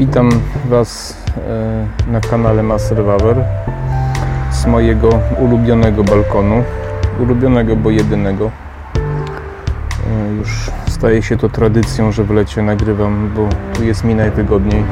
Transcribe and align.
Witam 0.00 0.30
Was 0.68 1.16
e, 1.36 2.10
na 2.12 2.20
kanale 2.20 2.62
Master 2.62 3.04
Waver 3.04 3.44
z 4.50 4.66
mojego 4.66 5.08
ulubionego 5.38 6.04
balkonu. 6.04 6.64
Ulubionego, 7.18 7.76
bo 7.76 7.90
jedynego. 7.90 8.50
E, 10.10 10.34
już 10.38 10.70
staje 10.88 11.22
się 11.22 11.36
to 11.36 11.48
tradycją, 11.48 12.12
że 12.12 12.24
w 12.24 12.30
lecie 12.30 12.62
nagrywam, 12.62 13.30
bo 13.36 13.48
tu 13.74 13.84
jest 13.84 14.04
mi 14.04 14.14
najwygodniej. 14.14 14.84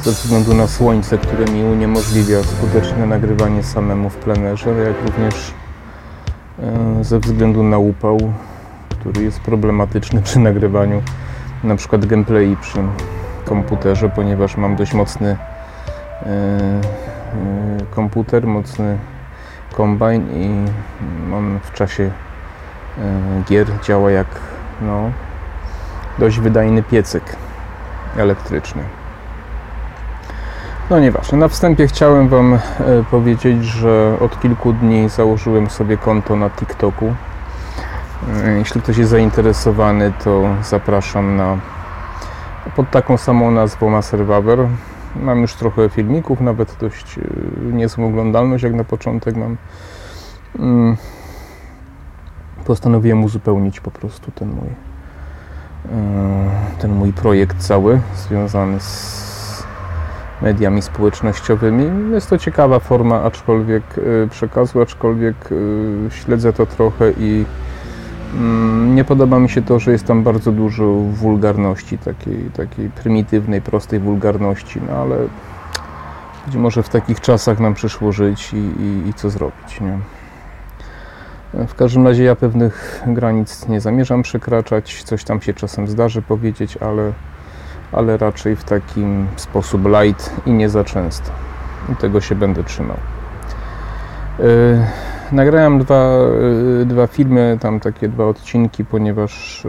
Ze 0.00 0.10
względu 0.10 0.54
na 0.54 0.66
słońce, 0.66 1.18
które 1.18 1.44
mi 1.44 1.64
uniemożliwia 1.64 2.42
skuteczne 2.42 3.06
nagrywanie 3.06 3.62
samemu 3.62 4.10
w 4.10 4.16
plenerze, 4.16 4.70
jak 4.70 5.06
również 5.06 5.54
e, 6.62 7.04
ze 7.04 7.18
względu 7.18 7.62
na 7.62 7.78
upał, 7.78 8.18
który 8.88 9.22
jest 9.22 9.40
problematyczny 9.40 10.22
przy 10.22 10.38
nagrywaniu 10.38 11.02
na 11.64 11.76
przykład 11.76 12.06
gameplay 12.06 12.56
przy 12.60 12.78
komputerze, 13.48 14.08
ponieważ 14.08 14.56
mam 14.56 14.76
dość 14.76 14.94
mocny 14.94 15.28
e, 15.28 16.26
e, 16.26 16.80
komputer, 17.90 18.46
mocny 18.46 18.98
kombajn 19.72 20.28
i 20.32 20.66
on 21.34 21.58
w 21.62 21.72
czasie 21.72 22.04
e, 22.04 22.12
gier 23.48 23.66
działa 23.82 24.10
jak 24.10 24.26
no, 24.80 25.10
dość 26.18 26.40
wydajny 26.40 26.82
piecyk 26.82 27.36
elektryczny. 28.16 28.82
No 30.90 31.00
nieważne. 31.00 31.38
Na 31.38 31.48
wstępie 31.48 31.86
chciałem 31.86 32.28
Wam 32.28 32.58
powiedzieć, 33.10 33.64
że 33.64 34.16
od 34.20 34.40
kilku 34.40 34.72
dni 34.72 35.08
założyłem 35.08 35.70
sobie 35.70 35.96
konto 35.96 36.36
na 36.36 36.50
TikToku. 36.50 37.14
Jeśli 38.58 38.82
ktoś 38.82 38.96
jest 38.96 39.10
zainteresowany, 39.10 40.12
to 40.24 40.42
zapraszam 40.62 41.36
na 41.36 41.56
pod 42.76 42.90
taką 42.90 43.16
samą 43.16 43.50
nazwą 43.50 43.90
Maserwaver. 43.90 44.68
Mam 45.16 45.40
już 45.40 45.54
trochę 45.54 45.88
filmików, 45.88 46.40
nawet 46.40 46.76
dość 46.80 47.18
e, 47.18 47.22
niezłą 47.72 48.06
oglądalność 48.06 48.64
jak 48.64 48.74
na 48.74 48.84
początek 48.84 49.36
mam. 49.36 49.56
Mm. 50.58 50.96
Postanowiłem 52.64 53.24
uzupełnić 53.24 53.80
po 53.80 53.90
prostu 53.90 54.30
ten 54.30 54.48
mój 54.48 54.68
e, 54.68 56.50
ten 56.78 56.94
mój 56.94 57.12
projekt 57.12 57.58
cały 57.58 58.00
związany 58.16 58.80
z 58.80 59.64
mediami 60.42 60.82
społecznościowymi. 60.82 62.12
Jest 62.12 62.30
to 62.30 62.38
ciekawa 62.38 62.78
forma 62.78 63.22
aczkolwiek 63.22 63.82
e, 64.24 64.28
przekazu, 64.28 64.82
aczkolwiek 64.82 65.36
śledzę 66.10 66.52
to 66.52 66.66
trochę 66.66 67.12
i 67.18 67.44
nie 68.94 69.04
podoba 69.04 69.38
mi 69.38 69.48
się 69.48 69.62
to, 69.62 69.78
że 69.78 69.92
jest 69.92 70.06
tam 70.06 70.22
bardzo 70.22 70.52
dużo 70.52 70.84
wulgarności, 70.94 71.98
takiej, 71.98 72.50
takiej 72.56 72.90
prymitywnej, 72.90 73.62
prostej 73.62 74.00
wulgarności, 74.00 74.80
no 74.88 74.96
ale 74.96 75.16
być 76.46 76.56
może 76.56 76.82
w 76.82 76.88
takich 76.88 77.20
czasach 77.20 77.60
nam 77.60 77.74
przyszło 77.74 78.12
żyć 78.12 78.52
i, 78.52 78.56
i, 78.56 79.08
i 79.08 79.14
co 79.14 79.30
zrobić, 79.30 79.80
nie? 79.80 79.98
W 81.66 81.74
każdym 81.74 82.06
razie 82.06 82.24
ja 82.24 82.36
pewnych 82.36 83.02
granic 83.06 83.68
nie 83.68 83.80
zamierzam 83.80 84.22
przekraczać, 84.22 85.02
coś 85.02 85.24
tam 85.24 85.40
się 85.40 85.54
czasem 85.54 85.88
zdarzy 85.88 86.22
powiedzieć, 86.22 86.76
ale, 86.76 87.12
ale 87.92 88.16
raczej 88.16 88.56
w 88.56 88.64
takim 88.64 89.26
sposób 89.36 89.82
light 89.86 90.32
i 90.46 90.50
nie 90.50 90.68
za 90.68 90.84
często. 90.84 91.30
I 91.92 91.96
tego 91.96 92.20
się 92.20 92.34
będę 92.34 92.64
trzymał. 92.64 92.96
Yy, 94.38 94.44
nagrałem 95.32 95.78
dwa, 95.78 96.18
y, 96.82 96.86
dwa 96.86 97.06
filmy, 97.06 97.58
tam 97.60 97.80
takie 97.80 98.08
dwa 98.08 98.24
odcinki, 98.24 98.84
ponieważ 98.84 99.64
y, 99.64 99.68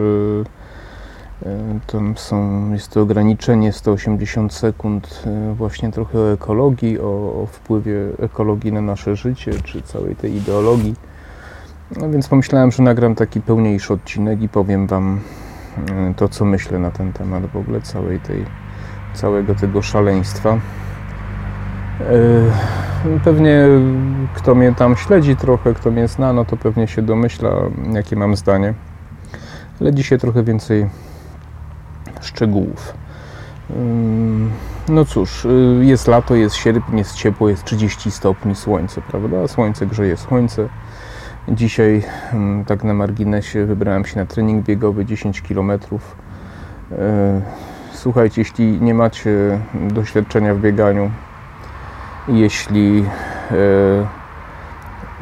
y, 1.42 1.46
tam 1.86 2.16
są, 2.16 2.72
jest 2.72 2.88
to 2.88 3.00
ograniczenie 3.00 3.72
180 3.72 4.54
sekund, 4.54 5.24
właśnie 5.54 5.90
trochę 5.90 6.18
o 6.18 6.32
ekologii, 6.32 7.00
o, 7.00 7.42
o 7.42 7.46
wpływie 7.46 7.96
ekologii 8.18 8.72
na 8.72 8.80
nasze 8.80 9.16
życie, 9.16 9.52
czy 9.64 9.82
całej 9.82 10.16
tej 10.16 10.36
ideologii. 10.36 10.94
No 11.96 12.10
więc 12.10 12.28
pomyślałem, 12.28 12.70
że 12.70 12.82
nagram 12.82 13.14
taki 13.14 13.40
pełniejszy 13.40 13.92
odcinek 13.92 14.42
i 14.42 14.48
powiem 14.48 14.86
Wam 14.86 15.20
to, 16.16 16.28
co 16.28 16.44
myślę 16.44 16.78
na 16.78 16.90
ten 16.90 17.12
temat 17.12 17.46
w 17.46 17.56
ogóle 17.56 17.80
całej 17.80 18.20
tej, 18.20 18.44
całego 19.14 19.54
tego 19.54 19.82
szaleństwa. 19.82 20.58
Pewnie 23.24 23.66
kto 24.34 24.54
mnie 24.54 24.74
tam 24.74 24.96
śledzi 24.96 25.36
trochę, 25.36 25.74
kto 25.74 25.90
mnie 25.90 26.08
zna, 26.08 26.32
no 26.32 26.44
to 26.44 26.56
pewnie 26.56 26.88
się 26.88 27.02
domyśla, 27.02 27.50
jakie 27.92 28.16
mam 28.16 28.36
zdanie. 28.36 28.74
Ale 29.80 29.94
dzisiaj 29.94 30.18
trochę 30.18 30.42
więcej 30.42 30.86
szczegółów. 32.20 32.94
No 34.88 35.04
cóż, 35.04 35.44
y, 35.44 35.48
jest 35.80 36.08
lato, 36.08 36.34
jest 36.34 36.56
sierpień, 36.56 36.98
jest 36.98 37.14
ciepło, 37.14 37.48
jest 37.48 37.64
30 37.64 38.10
stopni, 38.10 38.54
słońce, 38.54 39.00
prawda? 39.00 39.48
Słońce 39.48 39.86
grzeje 39.86 40.16
słońce. 40.16 40.68
Dzisiaj, 41.48 42.02
tak 42.66 42.84
na 42.84 42.94
marginesie, 42.94 43.66
wybrałem 43.66 44.04
się 44.04 44.20
na 44.20 44.26
trening 44.26 44.66
biegowy 44.66 45.04
10 45.04 45.42
km. 45.42 45.72
Słuchajcie, 47.92 48.40
jeśli 48.40 48.80
nie 48.80 48.94
macie 48.94 49.60
doświadczenia 49.74 50.54
w 50.54 50.60
bieganiu, 50.60 51.10
jeśli 52.28 53.04
e, 53.50 54.06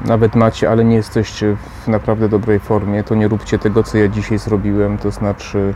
nawet 0.05 0.35
macie, 0.35 0.71
ale 0.71 0.85
nie 0.85 0.97
jesteście 0.97 1.57
w 1.85 1.89
naprawdę 1.89 2.29
dobrej 2.29 2.61
formie, 2.61 3.05
to 3.05 3.15
nie 3.15 3.29
róbcie 3.29 3.59
tego, 3.59 3.83
co 3.83 3.99
ja 3.99 4.09
dzisiaj 4.09 4.39
zrobiłem. 4.39 4.99
To 4.99 5.11
znaczy, 5.11 5.75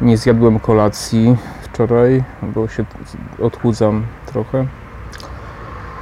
nie 0.00 0.16
zjadłem 0.16 0.60
kolacji 0.60 1.36
wczoraj, 1.62 2.24
bo 2.42 2.68
się 2.68 2.84
odchudzam 3.42 4.06
trochę. 4.26 4.66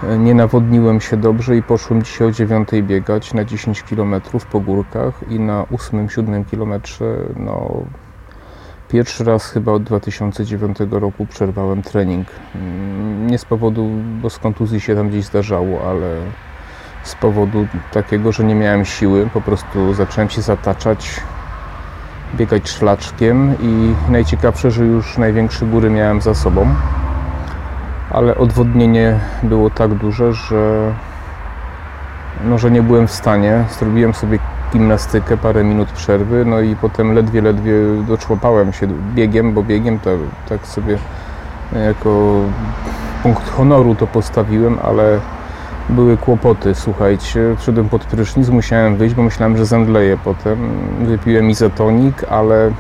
E, 0.03 0.19
nie 0.19 0.35
nawodniłem 0.35 1.01
się 1.01 1.17
dobrze 1.17 1.57
i 1.57 1.63
poszłem 1.63 2.03
dzisiaj 2.03 2.29
o 2.29 2.31
9 2.31 2.69
biegać 2.83 3.35
na 3.35 3.45
10 3.45 3.83
km 3.83 4.15
po 4.53 4.61
górkach 4.61 5.15
i 5.29 5.41
na 5.41 5.63
8-7 5.63 6.45
km 6.51 6.81
no, 7.37 7.85
Pierwszy 8.93 9.25
raz 9.25 9.47
chyba 9.47 9.73
od 9.73 9.83
2009 9.83 10.79
roku 10.91 11.27
przerwałem 11.27 11.83
trening. 11.83 12.29
Mm, 12.55 13.27
nie 13.27 13.39
z 13.39 13.45
powodu, 13.45 13.89
bo 14.23 14.31
z 14.31 14.39
kontuzji 14.39 14.81
się 14.81 14.95
tam 14.95 15.09
gdzieś 15.09 15.25
zdarzało, 15.25 15.91
ale 15.91 16.17
z 17.03 17.15
powodu 17.15 17.67
takiego, 17.93 18.33
że 18.33 18.45
nie 18.45 18.55
miałem 18.55 18.85
siły. 18.85 19.29
Po 19.35 19.41
prostu 19.41 19.95
zacząłem 19.95 20.31
się 20.31 20.43
zataczać, 20.43 21.21
biegać 22.35 22.71
szlaczkiem 22.71 23.55
i 23.63 23.95
najciekawsze, 24.11 24.71
że 24.71 24.85
już 24.85 25.19
największe 25.19 25.67
góry 25.67 25.91
miałem 25.91 26.21
za 26.21 26.35
sobą. 26.35 26.75
Ale 28.11 28.37
odwodnienie 28.37 29.21
było 29.43 29.71
tak 29.71 29.95
duże, 29.95 30.33
że, 30.33 30.93
no, 32.45 32.59
że 32.59 32.71
nie 32.71 32.83
byłem 32.83 33.07
w 33.07 33.13
stanie. 33.13 33.65
Zrobiłem 33.79 34.15
sobie 34.15 34.39
gimnastykę, 34.73 35.37
parę 35.37 35.65
minut 35.65 35.89
przerwy, 35.89 36.45
no 36.45 36.61
i 36.61 36.77
potem 36.77 37.13
ledwie, 37.15 37.41
ledwie 37.41 37.73
doczłapałem 38.09 38.73
się 38.73 38.87
biegiem, 39.15 39.53
bo 39.53 39.63
biegiem 39.63 39.99
to 39.99 40.11
tak 40.49 40.67
sobie 40.67 40.99
jako 41.87 42.43
punkt 43.23 43.51
honoru 43.51 43.95
to 43.95 44.07
postawiłem, 44.07 44.79
ale 44.83 45.21
były 45.89 46.17
kłopoty, 46.17 46.75
słuchajcie. 46.75 47.57
Wszedłem 47.59 47.89
pod 47.89 48.05
prysznic, 48.05 48.49
musiałem 48.49 48.97
wyjść, 48.97 49.15
bo 49.15 49.23
myślałem, 49.23 49.57
że 49.57 49.67
zemdleję 49.67 50.19
potem. 50.25 50.71
Wypiłem 51.01 51.51
izotonik, 51.51 52.25
ale 52.31 52.71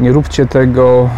nie 0.00 0.12
róbcie 0.12 0.46
tego. 0.46 1.08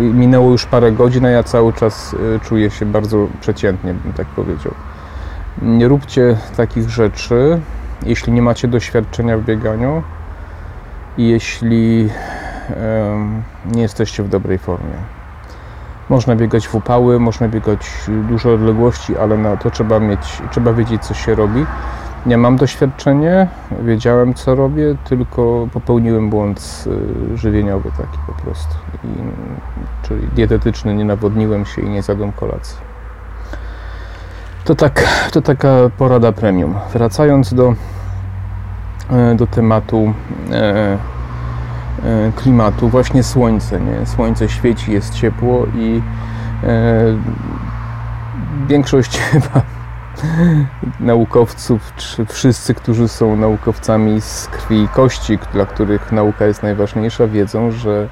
Minęło 0.00 0.50
już 0.50 0.66
parę 0.66 0.92
godzin, 0.92 1.26
a 1.26 1.30
ja 1.30 1.42
cały 1.42 1.72
czas 1.72 2.16
e, 2.36 2.40
czuję 2.40 2.70
się 2.70 2.86
bardzo 2.86 3.26
przeciętnie, 3.40 3.94
bym 3.94 4.12
tak 4.12 4.26
powiedział. 4.26 4.74
Nie 5.62 5.88
róbcie 5.88 6.36
takich 6.56 6.90
rzeczy, 6.90 7.60
jeśli 8.02 8.32
nie 8.32 8.42
macie 8.42 8.68
doświadczenia 8.68 9.38
w 9.38 9.44
bieganiu 9.44 10.02
i 11.18 11.28
jeśli 11.28 12.08
nie 13.74 13.82
jesteście 13.82 14.22
w 14.22 14.28
dobrej 14.28 14.58
formie. 14.58 14.94
Można 16.08 16.36
biegać 16.36 16.68
w 16.68 16.74
upały, 16.74 17.20
można 17.20 17.48
biegać 17.48 17.86
duże 18.28 18.52
odległości, 18.52 19.16
ale 19.16 19.38
na 19.38 19.56
to 19.56 19.70
trzeba 19.70 20.00
mieć, 20.00 20.42
trzeba 20.50 20.72
wiedzieć, 20.72 21.04
co 21.04 21.14
się 21.14 21.34
robi. 21.34 21.66
Nie 22.26 22.38
mam 22.38 22.56
doświadczenie, 22.56 23.48
wiedziałem, 23.82 24.34
co 24.34 24.54
robię, 24.54 24.96
tylko 25.04 25.68
popełniłem 25.72 26.30
błąd 26.30 26.84
y, 27.34 27.38
żywieniowy 27.38 27.90
taki 27.90 28.18
po 28.26 28.32
prostu. 28.32 28.74
I, 29.04 29.08
czyli 30.06 30.28
dietetyczny, 30.28 30.94
nie 30.94 31.04
nawodniłem 31.04 31.66
się 31.66 31.82
i 31.82 31.88
nie 31.90 32.02
zjadłem 32.02 32.32
kolacji. 32.32 32.95
To, 34.66 34.74
tak, 34.74 35.08
to 35.32 35.42
taka 35.42 35.68
porada 35.98 36.32
premium. 36.32 36.74
Wracając 36.92 37.54
do, 37.54 37.74
e, 39.10 39.34
do 39.34 39.46
tematu 39.46 40.14
e, 40.50 40.98
e, 42.04 42.32
klimatu, 42.36 42.88
właśnie 42.88 43.22
słońce. 43.22 43.80
Nie? 43.80 44.06
Słońce 44.06 44.48
świeci, 44.48 44.92
jest 44.92 45.14
ciepło 45.14 45.66
i 45.74 46.02
większość 48.68 49.18
chyba 49.30 49.62
naukowców, 51.00 51.92
czy 51.96 52.24
wszyscy, 52.24 52.74
którzy 52.74 53.08
są 53.08 53.36
naukowcami 53.36 54.20
z 54.20 54.48
krwi 54.52 54.82
i 54.82 54.88
kości, 54.88 55.38
dla 55.52 55.66
których 55.66 56.12
nauka 56.12 56.46
jest 56.46 56.62
najważniejsza, 56.62 57.26
wiedzą, 57.26 57.70
że 57.70 58.08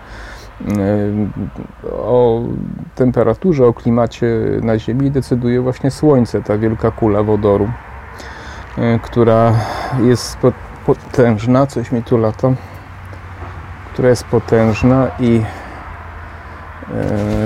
O 1.93 2.43
temperaturze, 2.95 3.67
o 3.67 3.73
klimacie 3.73 4.27
na 4.63 4.79
Ziemi 4.79 5.11
decyduje 5.11 5.61
właśnie 5.61 5.91
Słońce, 5.91 6.43
ta 6.43 6.59
wielka 6.59 6.91
kula 6.91 7.23
wodoru, 7.23 7.69
która 9.03 9.53
jest 10.03 10.39
potężna, 10.87 11.67
coś 11.67 11.93
mi 11.93 12.03
tu 12.03 12.19
lata, 12.19 12.53
która 13.93 14.09
jest 14.09 14.25
potężna 14.25 15.11
i 15.21 15.43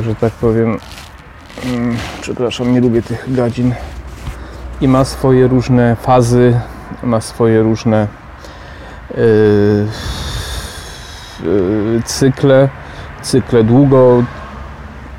że 0.01 0.15
tak 0.15 0.33
powiem, 0.33 0.79
mm, 1.65 1.97
przepraszam, 2.21 2.73
nie 2.73 2.81
lubię 2.81 3.03
tych 3.03 3.35
gadzin 3.35 3.75
i 4.81 4.89
ma 4.89 5.05
swoje 5.05 5.49
różne 5.49 5.97
fazy, 5.97 6.61
ma 7.03 7.21
swoje 7.21 7.63
różne 7.63 8.07
yy, 9.17 9.87
yy, 11.45 12.03
cykle, 12.05 12.69
cykle 13.23 13.65
długo, 13.65 14.23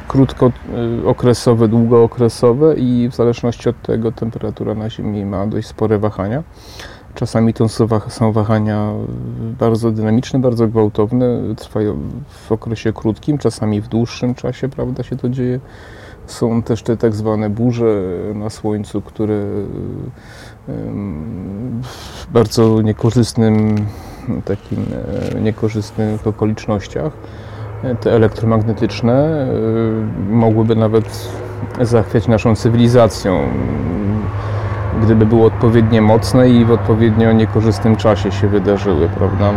krótkookresowe, 0.07 1.67
długookresowe 1.67 2.75
i 2.75 3.09
w 3.11 3.15
zależności 3.15 3.69
od 3.69 3.81
tego 3.81 4.11
temperatura 4.11 4.75
na 4.75 4.89
Ziemi 4.89 5.25
ma 5.25 5.47
dość 5.47 5.67
spore 5.67 5.99
wahania. 5.99 6.43
Czasami 7.15 7.53
to 7.53 7.67
są 8.09 8.31
wahania 8.31 8.91
bardzo 9.59 9.91
dynamiczne, 9.91 10.39
bardzo 10.39 10.67
gwałtowne, 10.67 11.55
trwają 11.55 11.97
w 12.27 12.51
okresie 12.51 12.93
krótkim, 12.93 13.37
czasami 13.37 13.81
w 13.81 13.87
dłuższym 13.87 14.35
czasie, 14.35 14.69
prawda, 14.69 15.03
się 15.03 15.15
to 15.15 15.29
dzieje. 15.29 15.59
Są 16.25 16.63
też 16.63 16.83
te 16.83 16.97
tak 16.97 17.15
zwane 17.15 17.49
burze 17.49 18.01
na 18.35 18.49
słońcu, 18.49 19.01
które 19.01 19.35
w 21.81 22.27
bardzo 22.33 22.81
niekorzystnym, 22.81 23.75
takim 24.45 24.85
e, 25.35 25.41
niekorzystnych 25.41 26.27
okolicznościach, 26.27 27.13
te 27.99 28.15
elektromagnetyczne, 28.15 29.13
e, 29.13 29.47
mogłyby 30.31 30.75
nawet 30.75 31.29
zachwiać 31.81 32.27
naszą 32.27 32.55
cywilizacją, 32.55 33.39
gdyby 35.03 35.25
były 35.25 35.45
odpowiednio 35.45 36.01
mocne 36.01 36.49
i 36.49 36.65
w 36.65 36.71
odpowiednio 36.71 37.31
niekorzystnym 37.31 37.95
czasie 37.95 38.31
się 38.31 38.47
wydarzyły, 38.47 39.09
prawda? 39.09 39.53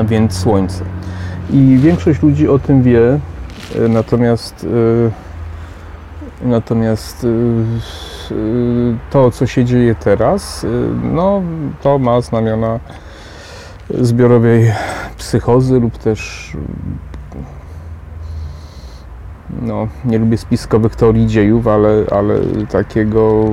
A 0.00 0.04
więc 0.04 0.38
Słońce. 0.38 0.84
I 1.50 1.78
większość 1.80 2.22
ludzi 2.22 2.48
o 2.48 2.58
tym 2.58 2.82
wie, 2.82 3.18
natomiast 3.88 4.66
natomiast 6.42 7.26
to, 9.10 9.30
co 9.30 9.46
się 9.46 9.64
dzieje 9.64 9.94
teraz, 9.94 10.66
no, 11.02 11.42
to 11.82 11.98
ma 11.98 12.20
znamiona 12.20 12.78
zbiorowej 13.90 14.72
psychozy 15.16 15.80
lub 15.80 15.98
też 15.98 16.52
no, 19.62 19.88
nie 20.04 20.18
lubię 20.18 20.38
spiskowych 20.38 20.96
teorii 20.96 21.26
dziejów, 21.26 21.66
ale, 21.66 22.04
ale 22.10 22.38
takiego 22.70 23.44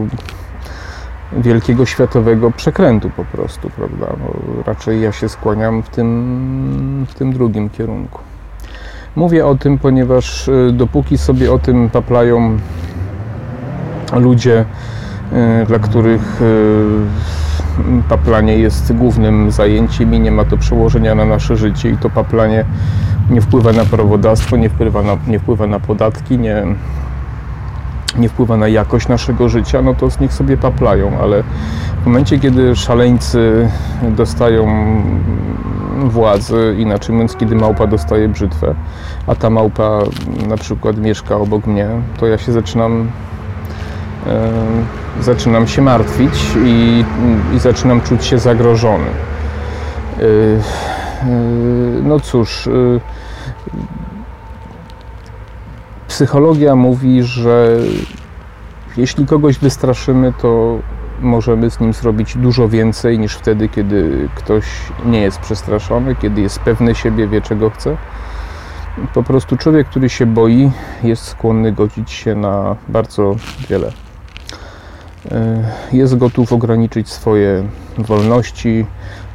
wielkiego 1.38 1.86
światowego 1.86 2.52
przekrętu 2.52 3.10
po 3.10 3.26
prostu, 3.26 3.70
prawda? 3.70 4.06
No, 4.20 4.64
raczej 4.66 5.02
ja 5.02 5.12
się 5.12 5.30
skłaniam 5.30 5.84
w 5.84 5.90
tym, 5.90 7.06
w 7.10 7.14
tym 7.14 7.34
drugim 7.34 7.70
kierunku. 7.70 8.20
Mówię 9.16 9.46
o 9.46 9.56
tym, 9.56 9.78
ponieważ 9.78 10.48
y, 10.48 10.72
dopóki 10.74 11.18
sobie 11.18 11.54
o 11.54 11.60
tym 11.60 11.90
paplają 11.90 12.58
ludzie, 14.14 14.66
y, 15.62 15.66
dla 15.66 15.80
których 15.80 16.42
y, 16.42 17.43
paplanie 18.10 18.58
jest 18.58 18.94
głównym 18.94 19.52
zajęciem 19.52 20.14
i 20.14 20.20
nie 20.20 20.32
ma 20.32 20.46
to 20.46 20.58
przełożenia 20.58 21.16
na 21.16 21.26
nasze 21.26 21.58
życie 21.58 21.90
i 21.90 21.98
to 21.98 22.10
paplanie 22.10 22.66
nie 23.30 23.42
wpływa 23.42 23.72
na 23.72 23.86
prawodawstwo, 23.86 24.58
nie 24.58 24.70
wpływa 24.70 25.02
na, 25.02 25.18
nie 25.28 25.40
wpływa 25.40 25.68
na 25.68 25.80
podatki, 25.80 26.38
nie, 26.38 26.64
nie 28.18 28.30
wpływa 28.30 28.58
na 28.58 28.68
jakość 28.68 29.08
naszego 29.08 29.50
życia, 29.50 29.82
no 29.82 29.94
to 29.96 30.12
z 30.12 30.20
nich 30.20 30.34
sobie 30.34 30.58
paplają, 30.58 31.12
ale 31.22 31.44
w 32.04 32.06
momencie, 32.06 32.40
kiedy 32.40 32.76
szaleńcy 32.76 33.70
dostają 34.18 34.68
władzy, 36.04 36.76
inaczej 36.78 37.16
mówiąc, 37.16 37.36
kiedy 37.36 37.56
małpa 37.56 37.88
dostaje 37.88 38.30
brzytwę, 38.30 38.76
a 39.28 39.36
ta 39.36 39.50
małpa 39.50 40.00
na 40.48 40.58
przykład 40.58 40.98
mieszka 40.98 41.36
obok 41.36 41.68
mnie, 41.68 41.88
to 42.20 42.28
ja 42.28 42.38
się 42.38 42.52
zaczynam 42.52 43.08
zaczynam 45.22 45.68
się 45.68 45.82
martwić 45.82 46.34
i, 46.66 47.06
i 47.56 47.60
zaczynam 47.60 48.02
czuć 48.02 48.26
się 48.26 48.40
zagrożony. 48.40 49.08
E, 49.08 50.24
e 50.24 50.64
no 52.04 52.20
cóż, 52.20 52.68
e, 52.68 52.72
psychologia 56.08 56.76
mówi, 56.76 57.24
że 57.24 57.78
jeśli 58.98 59.26
kogoś 59.26 59.60
wystraszymy, 59.60 60.34
to 60.42 60.80
możemy 61.22 61.72
z 61.72 61.80
nim 61.80 61.94
zrobić 61.94 62.38
dużo 62.38 62.70
więcej 62.70 63.20
niż 63.20 63.36
wtedy, 63.36 63.70
kiedy 63.70 64.30
ktoś 64.36 64.66
nie 65.06 65.22
jest 65.22 65.40
przestraszony, 65.40 66.16
kiedy 66.16 66.42
jest 66.42 66.60
pewny 66.60 66.96
siebie, 66.96 67.28
wie 67.28 67.42
czego 67.42 67.70
chce. 67.70 67.98
Po 69.14 69.24
prostu 69.24 69.58
człowiek, 69.58 69.88
który 69.88 70.10
się 70.10 70.26
boi, 70.26 70.72
jest 71.04 71.24
skłonny 71.24 71.72
godzić 71.72 72.12
się 72.12 72.36
na 72.36 72.76
bardzo 72.90 73.36
wiele. 73.70 73.92
E, 75.32 75.64
jest 75.94 76.18
gotów 76.18 76.54
ograniczyć 76.54 77.10
swoje 77.10 77.64
wolności, 77.98 78.86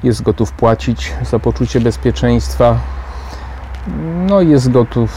jest 0.03 0.23
gotów 0.23 0.53
płacić 0.53 1.13
za 1.31 1.39
poczucie 1.39 1.81
bezpieczeństwa, 1.81 2.79
no 4.27 4.41
jest 4.41 4.71
gotów 4.71 5.11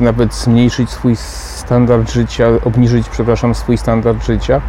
nawet 0.00 0.34
zmniejszyć 0.34 0.90
swój 0.90 1.16
standard 1.16 2.12
życia, 2.12 2.46
obniżyć, 2.64 3.08
przepraszam, 3.08 3.54
swój 3.54 3.78
standard 3.78 4.24
życia, 4.24 4.60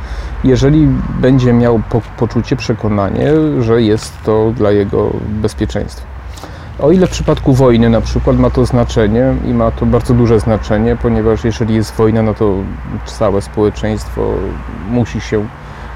jeżeli 0.43 0.87
będzie 1.21 1.53
miał 1.53 1.81
po, 1.89 2.01
poczucie, 2.17 2.55
przekonanie, 2.55 3.31
że 3.59 3.81
jest 3.81 4.13
to 4.23 4.51
dla 4.51 4.71
jego 4.71 5.11
bezpieczeństwa. 5.27 6.14
O 6.79 6.91
ile 6.91 7.07
w 7.07 7.09
przypadku 7.09 7.53
wojny 7.53 7.89
na 7.89 8.01
przykład 8.01 8.37
ma 8.39 8.49
to 8.49 8.65
znaczenie 8.65 9.33
i 9.45 9.53
ma 9.53 9.71
to 9.71 9.85
bardzo 9.85 10.13
duże 10.13 10.39
znaczenie, 10.39 10.97
ponieważ 11.01 11.43
jeżeli 11.43 11.75
jest 11.75 11.95
wojna, 11.95 12.21
no 12.21 12.33
to 12.33 12.53
całe 13.05 13.41
społeczeństwo 13.41 14.33
musi 14.89 15.21
się 15.21 15.45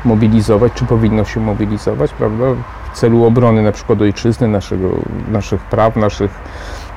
mobilizować, 0.06 0.74
czy 0.74 0.86
powinno 0.86 1.26
się 1.26 1.40
mobilizować, 1.40 2.14
prawda, 2.14 2.46
w 2.94 2.98
celu 2.98 3.26
obrony 3.26 3.62
na 3.62 3.72
przykład 3.72 4.02
ojczyzny, 4.02 4.48
naszego, 4.48 4.90
naszych 5.32 5.62
praw, 5.62 5.96
naszych 5.96 6.32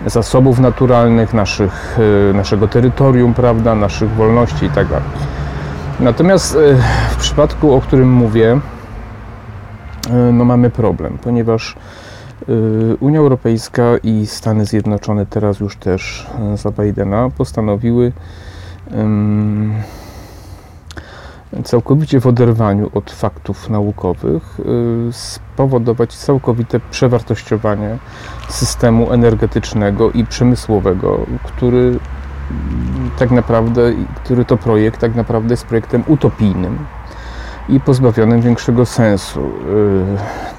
zasobów 0.06 0.58
naturalnych, 0.58 1.34
naszych, 1.34 1.98
e, 2.30 2.32
naszego 2.32 2.68
terytorium, 2.68 3.34
prawda, 3.34 3.74
naszych 3.74 4.10
wolności 4.10 4.64
itd. 4.64 4.90
Tak 4.90 5.02
Natomiast 6.00 6.56
e, 6.56 6.58
w 7.10 7.16
przypadku, 7.16 7.74
o 7.74 7.80
którym 7.80 8.12
mówię, 8.12 8.60
e, 10.10 10.14
no 10.32 10.44
mamy 10.44 10.70
problem, 10.70 11.18
ponieważ 11.22 11.76
Unia 13.00 13.18
Europejska 13.18 13.82
i 14.02 14.26
Stany 14.26 14.66
Zjednoczone 14.66 15.26
teraz 15.26 15.60
już 15.60 15.76
też 15.76 16.26
za 16.54 16.70
Bidena 16.70 17.30
postanowiły 17.38 18.12
całkowicie 21.64 22.20
w 22.20 22.26
oderwaniu 22.26 22.90
od 22.94 23.10
faktów 23.10 23.70
naukowych 23.70 24.60
y, 24.60 25.12
spowodować 25.12 26.16
całkowite 26.16 26.80
przewartościowanie 26.90 27.98
systemu 28.48 29.12
energetycznego 29.12 30.10
i 30.10 30.24
przemysłowego, 30.24 31.26
który 31.44 31.98
tak 33.18 33.30
naprawdę, 33.30 33.92
który 34.24 34.44
to 34.44 34.56
projekt 34.56 35.00
tak 35.00 35.14
naprawdę 35.14 35.52
jest 35.52 35.66
projektem 35.66 36.02
utopijnym 36.06 36.78
i 37.68 37.80
pozbawionym 37.80 38.40
większego 38.40 38.86
sensu. 38.86 39.40
Y, 39.40 39.50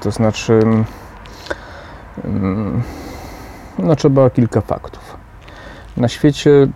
to 0.00 0.10
znaczy, 0.10 0.52
mm, 0.52 0.84
no 3.78 3.96
trzeba 3.96 4.30
kilka 4.30 4.60
faktów. 4.60 5.16
Na 5.96 6.08
świecie 6.08 6.66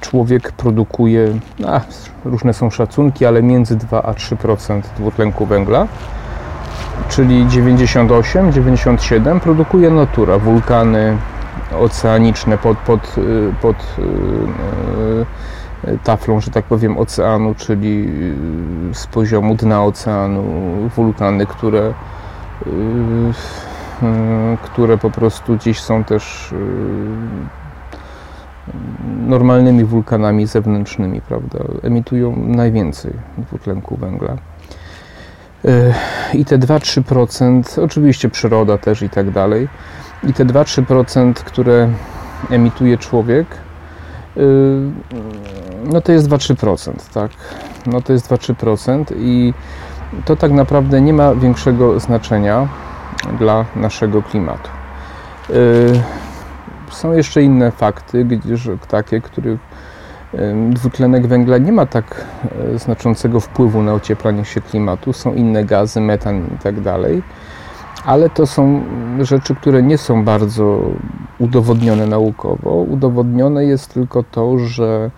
człowiek 0.00 0.52
produkuje, 0.52 1.38
a, 1.66 1.80
różne 2.24 2.54
są 2.54 2.70
szacunki, 2.70 3.26
ale 3.26 3.42
między 3.42 3.76
2 3.76 4.02
a 4.02 4.12
3% 4.12 4.82
dwutlenku 4.96 5.46
węgla, 5.46 5.86
czyli 7.08 7.46
98-97 7.46 9.40
produkuje 9.40 9.90
natura, 9.90 10.38
wulkany 10.38 11.16
oceaniczne 11.80 12.58
pod, 12.58 12.78
pod, 12.78 13.16
pod 13.62 13.76
yy, 13.98 15.26
taflą, 16.04 16.40
że 16.40 16.50
tak 16.50 16.64
powiem, 16.64 16.98
oceanu, 16.98 17.54
czyli 17.54 18.08
z 18.92 19.06
poziomu 19.06 19.54
dna 19.54 19.84
oceanu, 19.84 20.44
wulkany, 20.96 21.46
które, 21.46 21.94
które 24.62 24.98
po 24.98 25.10
prostu 25.10 25.56
gdzieś 25.56 25.80
są 25.80 26.04
też 26.04 26.54
normalnymi 29.26 29.84
wulkanami 29.84 30.46
zewnętrznymi, 30.46 31.20
prawda? 31.20 31.58
Emitują 31.82 32.36
najwięcej 32.36 33.12
dwutlenku 33.38 33.96
węgla. 33.96 34.36
E, 35.64 35.94
I 36.34 36.44
te 36.44 36.58
2-3%, 36.58 37.82
oczywiście 37.82 38.28
przyroda 38.28 38.78
też 38.78 39.02
i 39.02 39.10
tak 39.10 39.30
dalej, 39.30 39.68
I 40.24 40.32
te 40.32 40.44
2-3%, 40.44 41.32
które 41.32 41.88
emituje 42.50 42.98
człowiek, 42.98 43.46
no 45.92 46.00
to 46.00 46.12
jest 46.12 46.28
2-3%, 46.28 46.92
tak? 47.14 47.30
No 47.86 48.00
to 48.00 48.12
jest 48.12 48.28
2-3% 48.28 49.04
i 49.16 49.54
to 50.24 50.36
tak 50.36 50.52
naprawdę 50.52 51.00
nie 51.00 51.12
ma 51.12 51.34
większego 51.34 52.00
znaczenia 52.00 52.68
dla 53.38 53.64
naszego 53.76 54.22
klimatu. 54.22 54.70
Yy, 55.48 55.56
są 56.90 57.12
jeszcze 57.12 57.42
inne 57.42 57.70
fakty, 57.70 58.24
gdyż 58.24 58.70
takie, 58.88 59.20
których 59.20 59.58
dwutlenek 60.70 61.26
węgla 61.26 61.58
nie 61.58 61.72
ma 61.72 61.86
tak 61.86 62.24
e, 62.74 62.78
znaczącego 62.78 63.40
wpływu 63.40 63.82
na 63.82 63.94
ocieplanie 63.94 64.44
się 64.44 64.60
klimatu. 64.60 65.12
Są 65.12 65.34
inne 65.34 65.64
gazy, 65.64 66.00
metan 66.00 66.46
i 66.54 66.58
tak 66.62 66.80
dalej, 66.80 67.22
ale 68.04 68.30
to 68.30 68.46
są 68.46 68.84
rzeczy, 69.20 69.54
które 69.54 69.82
nie 69.82 69.98
są 69.98 70.24
bardzo 70.24 70.80
udowodnione 71.38 72.06
naukowo. 72.06 72.70
Udowodnione 72.70 73.64
jest 73.64 73.94
tylko 73.94 74.22
to, 74.22 74.58
że 74.58 75.10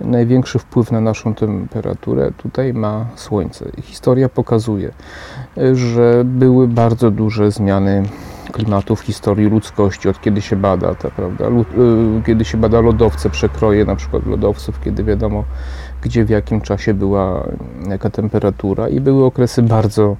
największy 0.00 0.58
wpływ 0.58 0.92
na 0.92 1.00
naszą 1.00 1.34
temperaturę 1.34 2.30
tutaj 2.36 2.74
ma 2.74 3.06
Słońce. 3.16 3.64
Historia 3.82 4.28
pokazuje, 4.28 4.92
że 5.72 6.22
były 6.24 6.68
bardzo 6.68 7.10
duże 7.10 7.50
zmiany 7.50 8.02
klimatu 8.52 8.96
w 8.96 9.00
historii 9.00 9.48
ludzkości, 9.48 10.08
od 10.08 10.20
kiedy 10.20 10.42
się 10.42 10.56
bada, 10.56 10.94
ta, 10.94 11.10
prawda? 11.10 11.44
Y, 11.48 12.22
kiedy 12.26 12.44
się 12.44 12.58
bada 12.58 12.80
lodowce, 12.80 13.30
przekroje 13.30 13.84
na 13.84 13.96
przykład 13.96 14.26
lodowców, 14.26 14.80
kiedy 14.80 15.04
wiadomo, 15.04 15.44
gdzie 16.02 16.24
w 16.24 16.30
jakim 16.30 16.60
czasie 16.60 16.94
była 16.94 17.46
jaka 17.88 18.10
temperatura 18.10 18.88
i 18.88 19.00
były 19.00 19.24
okresy 19.24 19.62
bardzo 19.62 20.16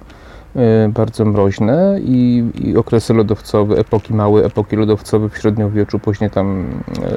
bardzo 0.89 1.25
mroźne 1.25 1.97
i, 2.01 2.45
i, 2.55 2.77
okresy 2.77 3.15
lodowcowe, 3.15 3.77
epoki 3.77 4.15
małe, 4.15 4.45
epoki 4.45 4.77
lodowcowe 4.77 5.29
w 5.29 5.39
średniowieczu, 5.39 5.99
później 5.99 6.31
tam 6.31 6.67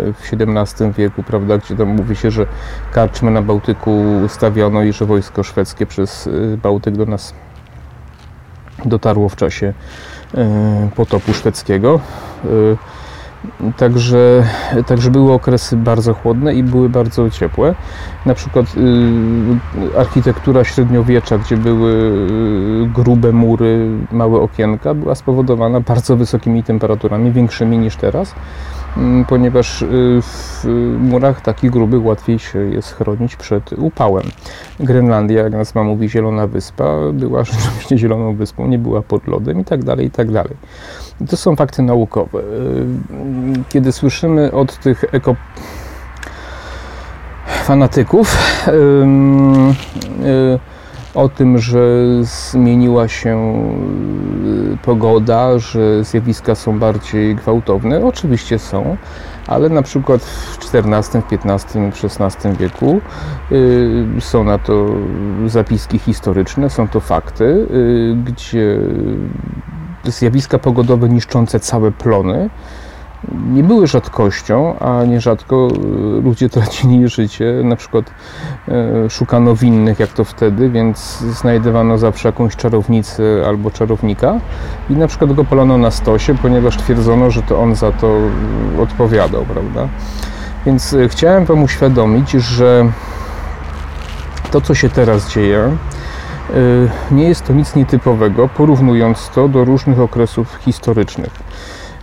y, 0.10 0.14
w 0.14 0.34
XVII 0.34 0.92
wieku, 0.92 1.24
prawda, 1.24 1.58
gdzie 1.58 1.76
tam 1.76 1.88
mówi 1.88 2.16
się, 2.16 2.32
że 2.32 2.46
karczmy 2.92 3.32
na 3.32 3.42
Bałtyku 3.42 4.04
stawiono 4.28 4.84
i 4.84 4.94
że 4.94 5.06
wojsko 5.06 5.44
szwedzkie 5.44 5.86
przez 5.86 6.30
Bałtyk 6.64 6.98
do 6.98 7.06
nas 7.06 7.34
dotarło 8.86 9.30
w 9.30 9.36
czasie 9.36 9.74
potopu 10.96 11.34
szwedzkiego. 11.34 12.00
Także, 13.78 14.44
także 14.88 15.12
były 15.12 15.34
okresy 15.34 15.78
bardzo 15.78 16.14
chłodne 16.14 16.54
i 16.54 16.64
były 16.64 16.90
bardzo 16.90 17.30
ciepłe. 17.30 17.76
Na 18.26 18.34
przykład 18.34 18.66
e, 19.96 20.00
architektura 20.00 20.64
średniowiecza, 20.64 21.38
gdzie 21.38 21.58
były 21.58 22.12
grube 22.88 23.32
mury, 23.32 23.90
małe 24.12 24.40
okienka, 24.40 24.94
była 24.94 25.16
spowodowana 25.16 25.80
bardzo 25.80 26.16
wysokimi 26.16 26.64
temperaturami, 26.64 27.32
większymi 27.32 27.78
niż 27.78 27.96
teraz. 27.96 28.36
Mm, 28.98 29.26
ponieważ 29.26 29.82
y, 29.82 29.86
w 30.22 30.66
murach 31.00 31.42
takich 31.42 31.72
grubych 31.72 32.06
łatwiej 32.06 32.40
się 32.40 32.60
jest 32.60 32.96
chronić 32.96 33.36
przed 33.36 33.74
upałem. 33.78 34.24
Grenlandia, 34.80 35.44
jak 35.44 35.54
nas 35.54 35.76
ma 35.76 35.84
mówi 35.84 36.10
zielona 36.10 36.48
wyspa, 36.48 36.96
była 37.14 37.44
rzeczywiście 37.52 37.98
zieloną 37.98 38.36
wyspą, 38.36 38.68
nie 38.68 38.80
była 38.80 39.02
pod 39.02 39.28
lodem 39.28 39.60
i 39.60 39.66
tak 39.66 39.84
dalej, 39.84 40.08
i 40.08 40.12
tak 40.12 40.32
dalej. 40.32 40.56
To 41.30 41.38
są 41.38 41.56
fakty 41.56 41.82
naukowe. 41.82 42.40
Y, 42.40 42.44
kiedy 43.70 43.92
słyszymy 43.92 44.52
od 44.52 44.78
tych 44.78 45.04
eko 45.12 45.36
fanatyków, 47.48 48.38
yy, 48.68 50.60
o 51.14 51.30
tym, 51.30 51.58
że 51.58 52.08
zmieniła 52.22 53.08
się 53.08 53.64
y, 54.74 54.78
pogoda, 54.78 55.60
że 55.60 56.04
zjawiska 56.04 56.56
są 56.56 56.80
bardziej 56.80 57.36
gwałtowne. 57.36 58.06
Oczywiście 58.06 58.60
są, 58.60 58.98
ale 59.48 59.70
na 59.70 59.82
przykład 59.82 60.22
w 60.22 60.76
XIV, 60.76 61.24
XV, 61.46 61.92
XVI 62.04 62.58
wieku 62.60 63.02
y, 63.52 64.06
są 64.20 64.44
na 64.44 64.58
to 64.58 64.86
zapiski 65.48 66.00
historyczne, 66.00 66.70
są 66.70 66.88
to 66.88 67.00
fakty, 67.00 67.44
y, 67.44 68.16
gdzie 68.26 68.80
zjawiska 70.06 70.60
pogodowe 70.60 71.10
niszczące 71.10 71.60
całe 71.60 71.92
plony 71.92 72.50
nie 73.32 73.64
były 73.64 73.88
rzadkością, 73.88 74.80
a 74.80 75.06
nierzadko 75.06 75.68
e, 75.68 76.22
ludzie 76.22 76.50
tracili 76.50 77.08
życie. 77.08 77.62
Na 77.64 77.76
przykład 77.76 78.12
e, 78.68 79.10
szukano 79.10 79.56
winnych, 79.56 80.00
jak 80.00 80.10
to 80.10 80.24
wtedy, 80.24 80.70
więc 80.70 81.18
znajdowano 81.20 81.98
zawsze 81.98 82.30
jakąś 82.30 82.56
czarownicę 82.56 83.24
albo 83.48 83.72
czarownika 83.72 84.40
i 84.90 84.94
na 84.94 85.08
przykład 85.08 85.34
go 85.34 85.46
palono 85.46 85.78
na 85.78 85.92
stosie, 85.92 86.36
ponieważ 86.36 86.78
twierdzono, 86.78 87.32
że 87.32 87.42
to 87.42 87.60
on 87.60 87.76
za 87.76 87.92
to 87.92 88.18
odpowiadał, 88.80 89.46
prawda? 89.46 89.88
Więc 90.66 90.94
e, 90.94 91.10
chciałem 91.10 91.46
Wam 91.46 91.64
uświadomić, 91.64 92.32
że 92.32 92.92
to, 94.52 94.62
co 94.62 94.76
się 94.76 94.90
teraz 94.90 95.30
dzieje, 95.30 95.78
nie 97.12 97.24
jest 97.24 97.46
to 97.46 97.54
nic 97.54 97.76
nietypowego, 97.76 98.50
porównując 98.50 99.30
to 99.30 99.48
do 99.48 99.66
różnych 99.66 100.00
okresów 100.00 100.56
historycznych. 100.56 101.32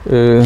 Y, 0.07 0.43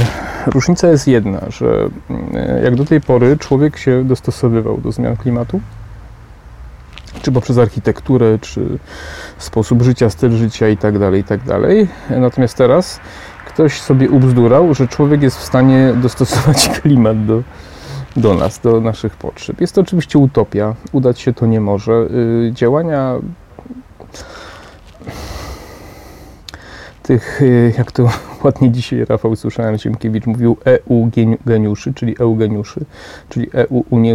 różnica 0.47 0.89
jest 0.89 1.09
jedna, 1.09 1.41
że 1.49 1.89
y, 2.11 2.65
jak 2.65 2.75
do 2.75 2.85
tej 2.85 3.01
pory 3.01 3.37
człowiek 3.37 3.77
się 3.77 4.05
dostosowywał 4.05 4.79
do 4.79 4.93
zmian 4.93 5.17
klimatu, 5.17 5.61
czy 7.23 7.33
poprzez 7.33 7.59
architekturę, 7.59 8.39
czy 8.41 8.79
sposób 9.39 9.83
życia, 9.83 10.11
styl 10.11 10.33
życia 10.33 10.69
i 10.69 10.77
tak 10.77 10.99
dalej, 10.99 11.21
i 11.21 11.25
tak. 11.25 11.41
Natomiast 12.11 12.57
teraz 12.57 13.01
ktoś 13.47 13.81
sobie 13.81 14.11
ubzdurał, 14.11 14.75
że 14.75 14.89
człowiek 14.89 15.23
jest 15.23 15.39
w 15.39 15.45
stanie 15.45 15.95
dostosować 16.03 16.69
klimat 16.81 17.27
do, 17.27 17.43
do 18.17 18.35
nas, 18.35 18.61
do 18.61 18.81
naszych 18.81 19.17
potrzeb. 19.17 19.61
Jest 19.61 19.75
to 19.75 19.81
oczywiście 19.81 20.19
utopia, 20.19 20.75
udać 20.93 21.21
się 21.21 21.33
to 21.33 21.47
nie 21.47 21.61
może. 21.61 21.93
Y, 21.93 22.53
działania 22.53 23.15
tych, 27.03 27.41
jak 27.79 27.93
to 27.93 28.11
ładnie 28.45 28.71
dzisiaj 28.71 29.05
Rafał 29.05 29.37
słyszałem, 29.37 29.79
Siemkiewicz 29.79 30.27
mówił 30.27 30.57
EU 30.65 31.11
geniuszy, 31.47 31.95
czyli 31.95 32.17
EU 32.19 32.37
geniuszy, 32.37 32.81
czyli 33.29 33.49
EU 33.53 33.85
Unii 33.91 34.13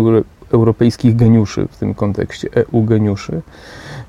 Europejskich 0.51 1.15
geniuszy 1.15 1.67
w 1.71 1.77
tym 1.77 1.93
kontekście, 1.93 2.49
EU 2.55 2.83
geniuszy, 2.83 3.41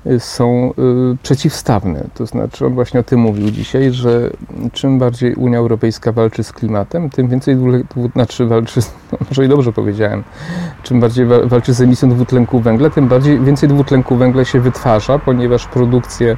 y, 0.05 0.19
są 0.19 0.73
y, 1.13 1.17
przeciwstawne. 1.23 2.03
To 2.13 2.25
znaczy, 2.25 2.65
on 2.65 2.73
właśnie 2.73 2.99
o 2.99 3.03
tym 3.03 3.19
mówił 3.19 3.51
dzisiaj, 3.51 3.91
że 3.91 4.29
czym 4.73 4.99
bardziej 4.99 5.35
Unia 5.35 5.57
Europejska 5.57 6.11
walczy 6.11 6.43
z 6.43 6.53
klimatem, 6.53 7.09
tym 7.09 7.27
więcej, 7.27 7.57
znaczy 8.13 8.45
walczy, 8.45 8.79
no 9.11 9.17
może 9.29 9.45
i 9.45 9.47
dobrze 9.47 9.73
powiedziałem, 9.73 10.23
czym 10.83 10.99
bardziej 10.99 11.25
walczy 11.25 11.73
z 11.73 11.81
emisją 11.81 12.09
dwutlenku 12.09 12.59
węgla, 12.59 12.89
tym 12.89 13.07
bardziej 13.07 13.39
więcej 13.39 13.69
dwutlenku 13.69 14.15
węgla 14.15 14.45
się 14.45 14.59
wytwarza, 14.59 15.19
ponieważ 15.19 15.67
produkcję 15.67 16.37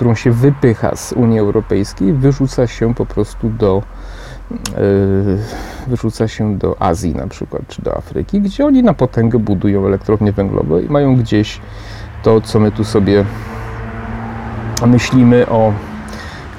którą 0.00 0.14
się 0.14 0.30
wypycha 0.30 0.96
z 0.96 1.12
Unii 1.12 1.38
Europejskiej, 1.38 2.12
wyrzuca 2.12 2.66
się 2.66 2.94
po 2.94 3.06
prostu 3.06 3.50
do 3.50 3.82
wyrzuca 5.86 6.28
się 6.28 6.58
do 6.58 6.82
Azji 6.82 7.14
na 7.14 7.26
przykład, 7.26 7.62
czy 7.68 7.82
do 7.82 7.96
Afryki, 7.96 8.40
gdzie 8.40 8.66
oni 8.66 8.82
na 8.82 8.94
potęgę 8.94 9.38
budują 9.38 9.86
elektrownie 9.86 10.32
węglowe 10.32 10.82
i 10.82 10.88
mają 10.88 11.16
gdzieś 11.16 11.60
to, 12.22 12.40
co 12.40 12.60
my 12.60 12.72
tu 12.72 12.84
sobie 12.84 13.24
myślimy 14.86 15.46
o, 15.48 15.72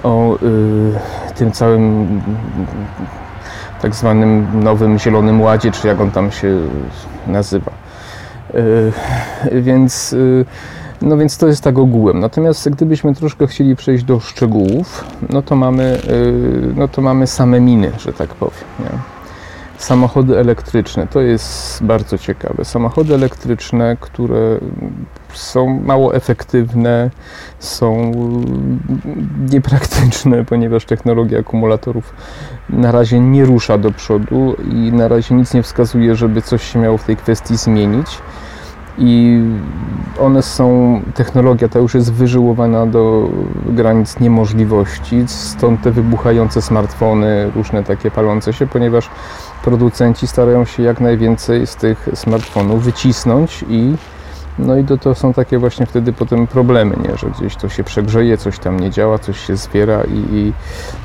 o 0.03 0.37
yy, 0.41 0.99
tym 1.35 1.51
całym 1.51 2.07
tak 3.81 3.95
zwanym 3.95 4.63
nowym 4.63 4.99
zielonym 4.99 5.41
ładzie, 5.41 5.71
czy 5.71 5.87
jak 5.87 6.01
on 6.01 6.11
tam 6.11 6.31
się 6.31 6.57
nazywa. 7.27 7.71
Yy, 8.53 9.61
więc 9.61 10.15
no 11.01 11.17
więc 11.17 11.37
to 11.37 11.47
jest 11.47 11.63
tak 11.63 11.77
ogółem. 11.77 12.19
Natomiast 12.19 12.69
gdybyśmy 12.69 13.15
troszkę 13.15 13.47
chcieli 13.47 13.75
przejść 13.75 14.03
do 14.03 14.19
szczegółów, 14.19 15.05
no 15.29 15.41
to 15.41 15.55
mamy, 15.55 15.97
y, 16.09 16.73
no 16.75 16.87
to 16.87 17.01
mamy 17.01 17.27
same 17.27 17.59
miny, 17.59 17.91
że 17.99 18.13
tak 18.13 18.29
powiem. 18.29 18.63
Nie? 18.79 18.89
Samochody 19.77 20.37
elektryczne, 20.37 21.07
to 21.07 21.21
jest 21.21 21.83
bardzo 21.83 22.17
ciekawe. 22.17 22.65
Samochody 22.65 23.13
elektryczne, 23.13 23.97
które 23.99 24.59
są 25.33 25.79
mało 25.79 26.15
efektywne, 26.15 27.09
są 27.59 28.11
niepraktyczne, 29.51 30.45
ponieważ 30.45 30.85
technologia 30.85 31.39
akumulatorów 31.39 32.13
na 32.69 32.91
razie 32.91 33.19
nie 33.19 33.45
rusza 33.45 33.77
do 33.77 33.91
przodu 33.91 34.55
i 34.71 34.91
na 34.91 35.07
razie 35.07 35.35
nic 35.35 35.53
nie 35.53 35.63
wskazuje, 35.63 36.15
żeby 36.15 36.41
coś 36.41 36.63
się 36.73 36.79
miało 36.79 36.97
w 36.97 37.03
tej 37.03 37.17
kwestii 37.17 37.57
zmienić 37.57 38.07
i 38.97 39.41
one 40.19 40.41
są, 40.41 41.01
technologia 41.15 41.69
ta 41.69 41.79
już 41.79 41.93
jest 41.93 42.13
wyżyłowana 42.13 42.85
do 42.85 43.29
granic 43.65 44.19
niemożliwości, 44.19 45.23
stąd 45.27 45.81
te 45.81 45.91
wybuchające 45.91 46.61
smartfony, 46.61 47.51
różne 47.55 47.83
takie 47.83 48.11
palące 48.11 48.53
się, 48.53 48.67
ponieważ 48.67 49.09
producenci 49.63 50.27
starają 50.27 50.65
się 50.65 50.83
jak 50.83 50.99
najwięcej 50.99 51.67
z 51.67 51.75
tych 51.75 52.09
smartfonów 52.13 52.83
wycisnąć 52.83 53.65
i 53.69 53.95
No 54.65 54.77
i 54.77 54.83
to, 54.83 54.97
to 54.97 55.15
są 55.15 55.33
takie 55.33 55.57
właśnie 55.57 55.85
wtedy 55.85 56.13
potem 56.13 56.47
problemy, 56.47 56.95
nie? 57.09 57.17
że 57.17 57.27
gdzieś 57.29 57.55
to 57.55 57.69
się 57.69 57.83
przegrzeje, 57.83 58.37
coś 58.37 58.59
tam 58.59 58.79
nie 58.79 58.89
działa, 58.89 59.19
coś 59.19 59.47
się 59.47 59.55
zbiera 59.55 60.03
i, 60.03 60.35
i, 60.35 60.53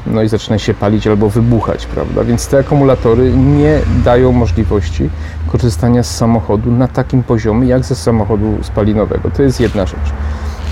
no 0.07 0.23
i 0.23 0.29
zaczyna 0.29 0.59
się 0.59 0.75
palić 0.75 1.07
albo 1.07 1.31
wybuchać, 1.31 1.87
prawda? 1.87 2.25
Więc 2.25 2.49
te 2.49 2.59
akumulatory 2.59 3.33
nie 3.33 3.81
dają 4.05 4.33
możliwości 4.33 5.11
korzystania 5.53 6.03
z 6.03 6.17
samochodu 6.17 6.73
na 6.73 6.89
takim 6.89 7.23
poziomie, 7.23 7.69
jak 7.69 7.85
ze 7.85 7.95
samochodu 7.95 8.59
spalinowego. 8.63 9.31
To 9.31 9.43
jest 9.43 9.61
jedna 9.61 9.87
rzecz. 9.87 10.13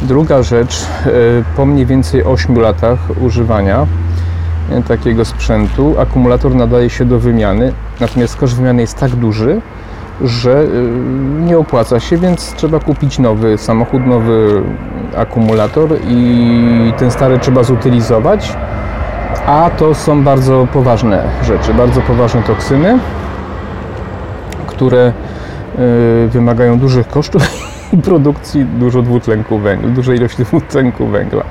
Druga 0.03 0.43
rzecz, 0.43 0.83
e, 1.07 1.11
po 1.57 1.67
mniej 1.67 1.87
więcej 1.87 2.25
8 2.25 2.59
latach 2.59 2.99
używania 3.23 3.87
e, 4.71 4.83
takiego 4.83 5.25
sprzętu, 5.25 5.95
akumulator 6.01 6.55
nadaje 6.55 6.91
się 6.91 7.05
do 7.05 7.19
wymiany, 7.19 7.73
natomiast 8.01 8.37
koszt 8.37 8.57
wymiany 8.57 8.81
jest 8.81 8.99
tak 8.99 9.11
duży, 9.11 9.61
że 10.21 10.61
e, 10.61 10.67
nie 11.47 11.59
opłaca 11.59 12.01
się, 12.01 12.17
więc 12.17 12.55
trzeba 12.55 12.81
kupić 12.81 13.19
nowy 13.19 13.59
samochód, 13.59 14.07
nowy 14.07 14.63
akumulator 15.17 15.89
i 16.09 16.93
ten 16.99 17.11
stary 17.11 17.39
trzeba 17.39 17.63
zutylizować. 17.63 18.57
A 19.47 19.71
to 19.79 19.95
są 19.95 20.25
bardzo 20.25 20.67
poważne 20.73 21.23
rzeczy, 21.43 21.75
bardzo 21.75 22.01
poważne 22.01 22.43
toksyny, 22.43 22.99
które 24.67 25.13
wymagają 26.29 26.79
dużych 26.79 27.09
kosztów 27.09 27.43
i 27.93 27.97
produkcji 28.11 28.65
dużo 28.65 29.03
dwutlenku 29.03 29.59
węgla, 29.59 29.89
dużej 29.89 30.17
ilości 30.17 30.45
dwutlenku 30.51 31.07
węgla. 31.07 31.45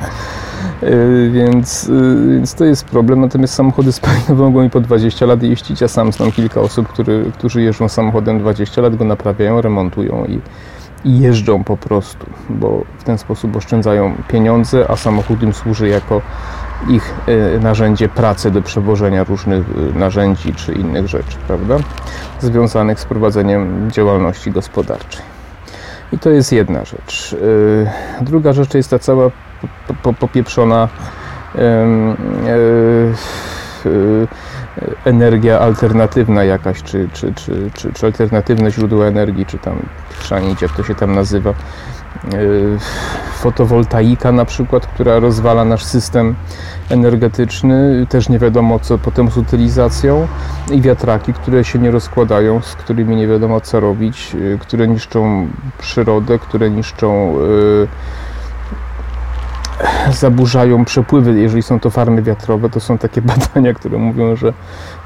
Y, 0.84 1.29
więc, 1.34 1.89
y, 1.89 2.27
więc 2.29 2.53
to 2.53 2.65
jest 2.65 2.86
problem. 2.86 3.22
Natomiast 3.22 3.53
samochody 3.53 3.91
spalinowe 3.91 4.43
mogą 4.43 4.63
i 4.63 4.70
po 4.70 4.79
20 4.79 5.25
lat 5.25 5.43
jeździć. 5.43 5.82
Ja 5.82 5.88
sam 5.88 6.12
znam 6.12 6.32
kilka 6.32 6.62
osób, 6.62 6.88
który, 6.88 7.32
którzy 7.38 7.62
jeżdżą 7.62 7.89
samochodem 7.89 8.39
20 8.39 8.82
lat, 8.82 8.96
go 8.96 9.05
naprawiają, 9.05 9.62
remontują 9.62 10.25
i, 10.25 10.41
i 11.10 11.20
jeżdżą 11.20 11.63
po 11.63 11.77
prostu, 11.77 12.25
bo 12.50 12.84
w 12.98 13.03
ten 13.03 13.17
sposób 13.17 13.55
oszczędzają 13.55 14.15
pieniądze, 14.27 14.86
a 14.91 14.96
samochód 14.96 15.43
im 15.43 15.53
służy 15.53 15.88
jako 15.88 16.22
ich 16.89 17.13
y, 17.55 17.60
narzędzie 17.60 18.10
pracy 18.10 18.51
do 18.51 18.62
przewożenia 18.62 19.24
różnych 19.24 19.63
narzędzi 19.96 20.53
czy 20.53 20.74
innych 20.74 21.08
rzeczy, 21.08 21.38
prawda? 21.48 21.77
Związanych 22.39 23.00
z 23.00 23.05
prowadzeniem 23.05 23.91
działalności 23.91 24.51
gospodarczej. 24.51 25.22
I 26.12 26.20
to 26.20 26.29
jest 26.29 26.51
jedna 26.51 26.86
rzecz. 26.86 27.36
Druga 28.22 28.53
rzecz 28.53 28.70
to 28.70 28.77
jest 28.77 28.89
ta 28.89 29.00
cała 29.00 29.32
popieprzona 30.20 30.88
y, 31.55 31.60
y, 33.86 34.27
energia 35.05 35.60
alternatywna 35.60 36.43
jakaś, 36.43 36.84
czy, 36.84 37.10
czy, 37.13 37.34
czy, 37.34 37.93
czy, 37.93 38.05
alternatywne 38.05 38.72
źródła 38.72 39.05
energii, 39.05 39.46
czy 39.46 39.58
tam 39.58 39.79
chrzanić, 40.20 40.62
jak 40.62 40.72
to 40.72 40.84
się 40.84 40.96
tam 40.96 41.15
nazywa. 41.15 41.53
Fotowoltaika 43.34 44.32
na 44.32 44.46
przykład, 44.46 44.88
która 44.88 45.20
rozwala 45.20 45.65
nasz 45.65 45.84
system 45.84 46.36
energetyczny, 46.89 48.05
też 48.10 48.29
nie 48.29 48.39
wiadomo 48.39 48.79
co 48.79 48.98
potem 48.98 49.32
z 49.32 49.38
utylizacją 49.38 50.27
i 50.72 50.82
wiatraki, 50.82 51.34
które 51.34 51.63
się 51.63 51.79
nie 51.79 51.91
rozkładają, 51.91 52.62
z 52.62 52.75
którymi 52.75 53.15
nie 53.15 53.27
wiadomo 53.27 53.62
co 53.62 53.79
robić, 53.79 54.36
które 54.60 54.88
niszczą 54.88 55.48
przyrodę, 55.77 56.39
które 56.39 56.70
niszczą 56.70 57.36
zaburzają 60.12 60.86
przepływy, 60.86 61.42
jeżeli 61.42 61.63
są 61.63 61.80
to 61.80 61.89
farmy 61.89 62.22
wiatrowe, 62.22 62.70
to 62.70 62.80
są 62.80 62.98
takie 62.98 63.22
badania, 63.32 63.74
które 63.74 63.98
mówią, 63.98 64.36
że 64.36 64.53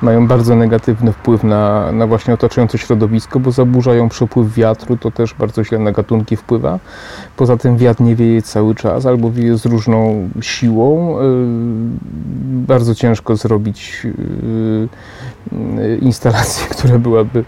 mają 0.02 0.28
bardzo 0.28 0.56
negatywny 0.56 1.12
wpływ 1.12 1.44
na, 1.44 1.92
na 1.92 2.08
właśnie 2.08 2.34
otaczające 2.34 2.78
środowisko, 2.78 3.40
bo 3.40 3.52
zaburzają 3.52 4.10
przepływ 4.10 4.54
wiatru, 4.54 4.98
to 4.98 5.12
też 5.12 5.34
bardzo 5.34 5.64
źle 5.64 5.80
na 5.80 5.92
gatunki 5.92 6.36
wpływa. 6.36 6.80
Poza 7.38 7.58
tym 7.58 7.78
wiatr 7.78 8.02
nie 8.02 8.16
wieje 8.16 8.42
cały 8.42 8.76
czas, 8.76 9.06
albo 9.06 9.32
wieje 9.32 9.58
z 9.58 9.66
różną 9.66 10.30
siłą. 10.42 11.18
Yy, 11.22 11.28
bardzo 12.68 12.96
ciężko 12.96 13.36
zrobić 13.36 14.08
yy, 15.52 15.98
instalację, 16.02 16.68
która 16.76 17.00
byłaby 17.00 17.44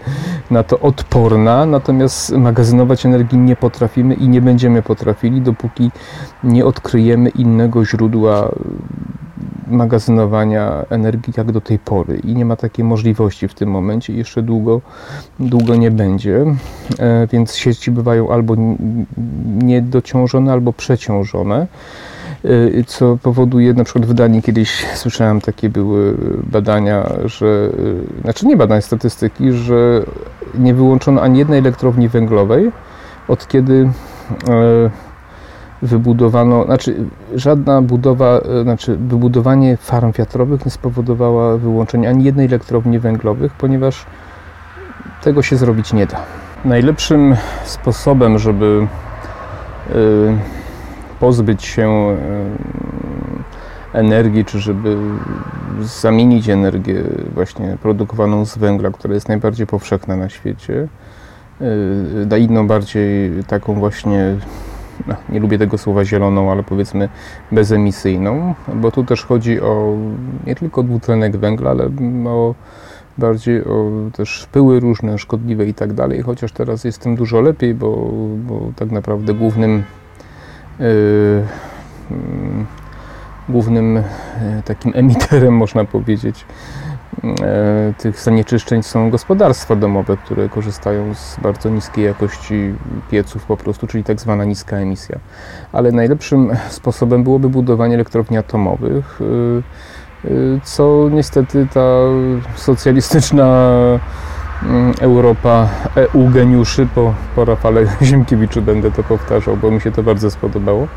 na 0.50 0.62
to 0.62 0.80
odporna, 0.80 1.66
natomiast 1.66 2.32
magazynować 2.32 3.06
energii 3.06 3.38
nie 3.38 3.56
potrafimy 3.56 4.14
i 4.14 4.28
nie 4.28 4.40
będziemy 4.40 4.82
potrafili, 4.82 5.40
dopóki 5.40 5.90
nie 6.44 6.64
odkryjemy 6.64 7.09
innego 7.14 7.84
źródła 7.84 8.50
magazynowania 9.70 10.84
energii 10.90 11.32
jak 11.36 11.52
do 11.52 11.60
tej 11.60 11.78
pory. 11.78 12.18
I 12.18 12.34
nie 12.34 12.44
ma 12.44 12.56
takiej 12.56 12.84
możliwości 12.84 13.48
w 13.48 13.54
tym 13.54 13.70
momencie 13.70 14.12
jeszcze 14.12 14.42
długo, 14.42 14.80
długo 15.40 15.76
nie 15.76 15.90
będzie, 15.90 16.44
e, 16.98 17.26
więc 17.32 17.54
sieci 17.54 17.90
bywają 17.90 18.30
albo 18.30 18.56
niedociążone, 19.62 20.52
albo 20.52 20.72
przeciążone 20.72 21.66
e, 22.44 22.84
co 22.86 23.18
powoduje, 23.22 23.74
na 23.74 23.84
przykład 23.84 24.06
w 24.06 24.14
Danii 24.14 24.42
kiedyś 24.42 24.86
słyszałem 24.94 25.40
takie 25.40 25.68
były 25.68 26.16
badania, 26.52 27.10
że, 27.24 27.70
e, 28.18 28.22
znaczy 28.22 28.46
nie 28.46 28.56
badania, 28.56 28.80
statystyki, 28.80 29.52
że 29.52 30.02
nie 30.58 30.74
wyłączono 30.74 31.22
ani 31.22 31.38
jednej 31.38 31.58
elektrowni 31.58 32.08
węglowej, 32.08 32.70
od 33.28 33.48
kiedy 33.48 33.88
wybudowano, 35.82 36.64
znaczy 36.64 36.96
żadna 37.34 37.82
budowa, 37.82 38.38
e, 38.38 38.62
znaczy 38.62 38.96
wybudowanie 38.96 39.76
farm 39.76 40.12
wiatrowych 40.12 40.64
nie 40.64 40.70
spowodowała 40.70 41.56
wyłączenia 41.56 42.10
ani 42.10 42.24
jednej 42.24 42.46
elektrowni 42.46 42.98
węglowych, 42.98 43.52
ponieważ 43.52 44.06
tego 45.22 45.42
się 45.42 45.56
zrobić 45.56 45.92
nie 45.92 46.06
da. 46.06 46.16
Najlepszym 46.64 47.36
sposobem, 47.64 48.38
żeby 48.38 48.86
e, 49.88 49.92
pozbyć 51.20 51.64
się 51.64 51.88
e, 51.88 52.18
energii, 53.98 54.44
czy 54.44 54.58
żeby 54.58 54.96
zamienić 55.80 56.48
energię 56.48 57.02
właśnie 57.34 57.76
produkowaną 57.82 58.44
z 58.44 58.58
węgla, 58.58 58.90
która 58.90 59.14
jest 59.14 59.28
najbardziej 59.28 59.66
powszechna 59.66 60.16
na 60.16 60.28
świecie, 60.28 60.88
na 62.26 62.36
inną 62.36 62.66
bardziej 62.66 63.30
taką 63.44 63.74
właśnie 63.74 64.36
nie 65.28 65.40
lubię 65.40 65.58
tego 65.58 65.78
słowa 65.78 66.04
zieloną, 66.04 66.52
ale 66.52 66.62
powiedzmy 66.62 67.08
bezemisyjną, 67.52 68.54
bo 68.74 68.90
tu 68.90 69.04
też 69.04 69.24
chodzi 69.24 69.60
o 69.60 69.96
nie 70.46 70.54
tylko 70.54 70.82
dwutlenek 70.82 71.36
węgla, 71.36 71.70
ale 71.70 71.90
o 72.26 72.54
bardziej 73.18 73.64
o 73.64 73.90
też 74.12 74.48
pyły 74.52 74.80
różne, 74.80 75.18
szkodliwe 75.18 75.66
i 75.66 75.74
tak 75.74 75.92
dalej, 75.92 76.22
chociaż 76.22 76.52
teraz 76.52 76.84
jest 76.84 76.98
tym 76.98 77.16
dużo 77.16 77.40
lepiej, 77.40 77.74
bo, 77.74 78.10
bo 78.36 78.72
tak 78.76 78.90
naprawdę 78.90 79.34
głównym 79.34 79.82
yy, 80.78 80.86
yy, 82.10 82.16
głównym 83.48 83.94
yy, 83.94 84.02
takim 84.64 84.92
emiterem 84.94 85.56
można 85.64 85.84
powiedzieć 85.84 86.44
E, 86.89 86.89
tych 87.98 88.20
zanieczyszczeń 88.20 88.82
są 88.82 89.10
gospodarstwa 89.10 89.76
domowe, 89.76 90.16
które 90.16 90.48
korzystają 90.48 91.14
z 91.14 91.36
bardzo 91.42 91.68
niskiej 91.68 92.04
jakości 92.04 92.74
pieców 93.10 93.44
po 93.44 93.56
prostu, 93.56 93.86
czyli 93.86 94.04
tak 94.04 94.20
zwana 94.20 94.44
niska 94.44 94.76
emisja. 94.76 95.18
Ale 95.72 95.92
najlepszym 95.92 96.50
sposobem 96.68 97.24
byłoby 97.24 97.48
budowanie 97.48 97.94
elektrowni 97.94 98.38
atomowych, 98.38 99.20
e, 99.20 100.28
e, 100.28 100.30
co 100.62 101.08
niestety 101.12 101.66
ta 101.74 101.90
socjalistyczna 102.56 103.70
mm, 104.62 104.94
Europa 105.00 105.68
EU 105.96 106.28
geniuszy, 106.28 106.88
po, 106.94 107.14
po 107.34 107.44
Rafale 107.44 107.86
Ziemkiewiczu 108.02 108.62
będę 108.62 108.90
to 108.90 109.02
powtarzał, 109.02 109.56
bo 109.56 109.70
mi 109.70 109.80
się 109.80 109.92
to 109.92 110.02
bardzo 110.02 110.30
spodobało, 110.30 110.88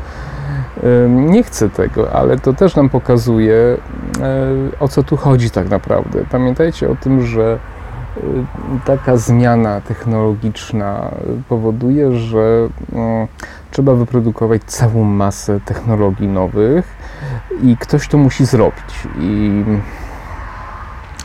nie 1.08 1.42
chcę 1.42 1.70
tego, 1.70 2.12
ale 2.12 2.38
to 2.38 2.52
też 2.52 2.76
nam 2.76 2.88
pokazuje, 2.88 3.54
e, 4.20 4.80
o 4.80 4.88
co 4.88 5.02
tu 5.02 5.16
chodzi 5.16 5.50
tak 5.50 5.70
naprawdę. 5.70 6.24
Pamiętajcie 6.30 6.90
o 6.90 6.96
tym, 6.96 7.26
że 7.26 7.58
e, 8.16 8.20
taka 8.84 9.16
zmiana 9.16 9.80
technologiczna 9.80 11.10
powoduje, 11.48 12.16
że 12.16 12.68
no, 12.92 13.28
trzeba 13.70 13.94
wyprodukować 13.94 14.62
całą 14.64 15.04
masę 15.04 15.60
technologii 15.60 16.28
nowych 16.28 16.96
i 17.62 17.76
ktoś 17.76 18.08
to 18.08 18.18
musi 18.18 18.46
zrobić. 18.46 19.08
I 19.18 19.64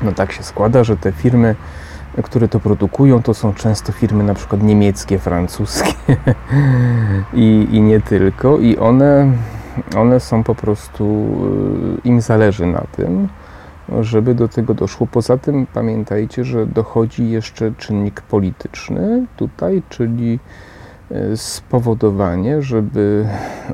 no 0.02 0.12
tak 0.12 0.32
się 0.32 0.44
składa, 0.44 0.84
że 0.84 0.98
te 0.98 1.12
firmy 1.12 1.56
które 2.24 2.48
to 2.48 2.60
produkują, 2.60 3.24
to 3.24 3.34
są 3.34 3.54
często 3.54 3.92
firmy 3.92 4.24
na 4.24 4.34
przykład 4.34 4.64
niemieckie, 4.64 5.20
francuskie 5.20 5.94
i, 7.34 7.68
i 7.72 7.82
nie 7.82 8.02
tylko. 8.02 8.60
I 8.60 8.78
one, 8.78 9.32
one 9.98 10.20
są 10.20 10.44
po 10.44 10.56
prostu, 10.56 11.28
y, 12.06 12.08
im 12.08 12.22
zależy 12.22 12.66
na 12.66 12.82
tym, 12.82 13.28
żeby 14.02 14.36
do 14.36 14.48
tego 14.48 14.74
doszło. 14.74 15.08
Poza 15.08 15.38
tym 15.38 15.68
pamiętajcie, 15.74 16.44
że 16.44 16.66
dochodzi 16.66 17.30
jeszcze 17.30 17.72
czynnik 17.78 18.22
polityczny 18.22 19.26
tutaj, 19.38 19.84
czyli 19.90 20.40
y, 21.12 21.38
spowodowanie, 21.38 22.62
żeby 22.62 23.26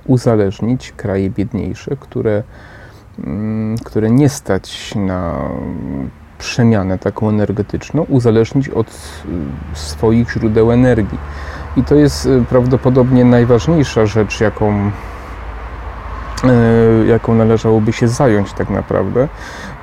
uzależnić 0.05 0.91
kraje 0.91 1.29
biedniejsze, 1.29 1.95
które, 1.99 2.43
mm, 3.23 3.77
które 3.77 4.11
nie 4.11 4.29
stać 4.29 4.95
na 4.95 5.49
przemianę 6.45 6.97
taką 6.99 7.29
energetyczną 7.29 8.03
uzależnić 8.03 8.69
od 8.69 8.87
y, 8.87 8.91
swoich 9.73 10.31
źródeł 10.31 10.71
energii. 10.71 11.17
I 11.77 11.83
to 11.83 11.95
jest 11.95 12.29
prawdopodobnie 12.49 13.25
najważniejsza 13.25 14.05
rzecz, 14.05 14.41
jaką 14.41 14.91
E, 16.43 17.05
jaką 17.05 17.35
należałoby 17.35 17.93
się 17.93 18.07
zająć 18.07 18.53
tak 18.53 18.69
naprawdę. 18.69 19.27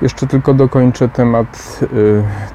Jeszcze 0.01 0.27
tylko 0.27 0.53
dokończę 0.53 1.09
temat 1.09 1.79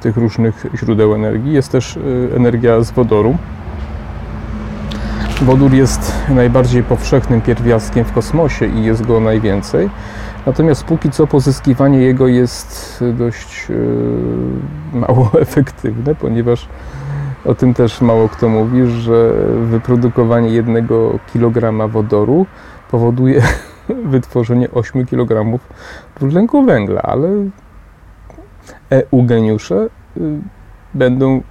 tych 0.01 0.16
różnych 0.16 0.66
źródeł 0.75 1.14
energii. 1.14 1.53
Jest 1.53 1.73
też 1.73 1.99
energia 2.37 2.81
z 2.81 2.90
wodoru. 2.90 3.37
Wodór 5.42 5.73
jest 5.73 6.12
najbardziej 6.29 6.83
powszechnym 6.83 7.40
pierwiastkiem 7.40 8.05
w 8.05 8.12
kosmosie 8.12 8.66
i 8.66 8.85
jest 8.85 9.07
go 9.07 9.21
najwięcej. 9.21 9.90
Natomiast 10.48 10.84
póki 10.84 11.11
co 11.11 11.26
pozyskiwanie 11.26 11.98
jego 11.98 12.28
jest 12.28 13.04
dość 13.14 13.68
mało 14.92 15.30
efektywne, 15.40 16.14
ponieważ 16.14 16.68
o 17.44 17.54
tym 17.54 17.74
też 17.74 18.00
mało 18.00 18.28
kto 18.28 18.48
mówi, 18.48 18.87
że 18.87 19.32
wyprodukowanie 19.62 20.48
jednego 20.48 21.18
kilograma 21.32 21.88
wodoru 21.88 22.46
powoduje 22.90 23.42
wytworzenie 24.14 24.70
8 24.70 25.06
kg 25.06 25.58
dwutlenku 26.16 26.64
węgla, 26.64 27.02
ale 27.02 27.28
EU 28.90 29.22
geniusze 29.22 29.88
y, 30.16 30.20
będą 30.94 31.42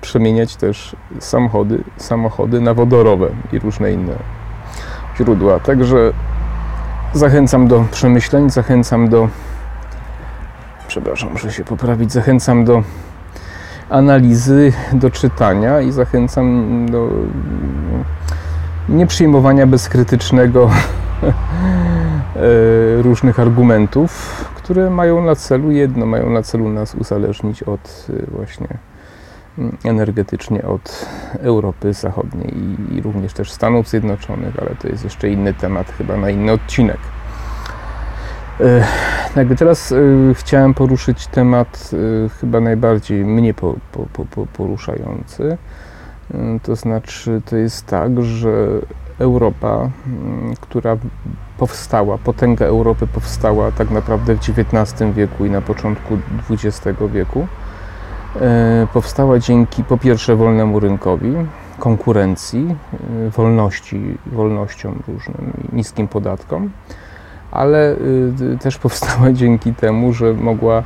przemieniać 0.00 0.56
też 0.56 0.96
samochody, 1.18 1.84
samochody 1.96 2.60
na 2.60 2.74
wodorowe 2.74 3.30
i 3.52 3.58
różne 3.58 3.92
inne 3.92 4.14
źródła. 5.16 5.60
Także 5.60 6.12
zachęcam 7.14 7.68
do 7.68 7.84
przemyśleń, 7.92 8.50
zachęcam 8.50 9.08
do 9.08 9.28
przepraszam, 10.88 11.32
muszę 11.32 11.52
się 11.52 11.64
poprawić, 11.64 12.12
zachęcam 12.12 12.64
do 12.64 12.82
analizy, 13.90 14.72
do 14.92 15.10
czytania 15.10 15.80
i 15.80 15.92
zachęcam 15.92 16.86
do 16.90 17.08
nieprzyjmowania 18.88 19.66
bezkrytycznego 19.66 20.70
E, 22.36 23.02
różnych 23.02 23.40
argumentów, 23.40 24.44
które 24.54 24.90
mają 24.90 25.24
na 25.24 25.36
celu 25.36 25.70
jedno, 25.70 26.06
mają 26.06 26.30
na 26.30 26.42
celu 26.42 26.68
nas 26.68 26.94
uzależnić 26.94 27.62
od 27.62 28.06
e, 28.10 28.30
właśnie 28.30 28.68
energetycznie 29.84 30.62
od 30.62 31.06
Europy 31.40 31.94
Zachodniej 31.94 32.54
i 32.90 33.00
również 33.00 33.32
też 33.32 33.52
Stanów 33.52 33.88
Zjednoczonych, 33.88 34.54
ale 34.60 34.70
to 34.70 34.88
jest 34.88 35.04
jeszcze 35.04 35.28
inny 35.28 35.54
temat, 35.54 35.92
chyba 35.98 36.16
na 36.16 36.30
inny 36.30 36.52
odcinek. 36.52 36.98
E, 38.60 38.84
jakby 39.36 39.56
teraz 39.56 39.94
chciałem 40.34 40.74
poruszyć 40.74 41.26
temat 41.26 41.90
chyba 42.40 42.60
najbardziej 42.60 43.24
mnie 43.24 43.54
poruszający. 44.52 45.58
To 46.62 46.76
znaczy, 46.76 47.42
to 47.44 47.56
jest 47.56 47.86
tak, 47.86 48.22
że 48.22 48.50
Europa, 49.18 49.90
która 50.60 50.96
powstała, 51.58 52.18
potęga 52.18 52.66
Europy 52.66 53.06
powstała 53.06 53.72
tak 53.72 53.90
naprawdę 53.90 54.34
w 54.34 54.38
XIX 54.38 55.14
wieku 55.14 55.44
i 55.44 55.50
na 55.50 55.60
początku 55.60 56.18
XX 56.50 56.98
wieku, 57.12 57.40
e, 57.40 57.69
powstała 58.92 59.38
dzięki 59.38 59.84
po 59.84 59.98
pierwsze 59.98 60.36
wolnemu 60.36 60.80
rynkowi, 60.80 61.34
konkurencji, 61.78 62.76
e, 63.26 63.30
wolności, 63.30 64.18
wolnościom 64.26 65.02
różnym, 65.08 65.52
niskim 65.72 66.08
podatkom, 66.08 66.70
ale 67.50 67.96
e, 68.54 68.58
też 68.58 68.78
powstała 68.78 69.32
dzięki 69.40 69.74
temu, 69.74 70.12
że 70.12 70.32
mogła 70.34 70.82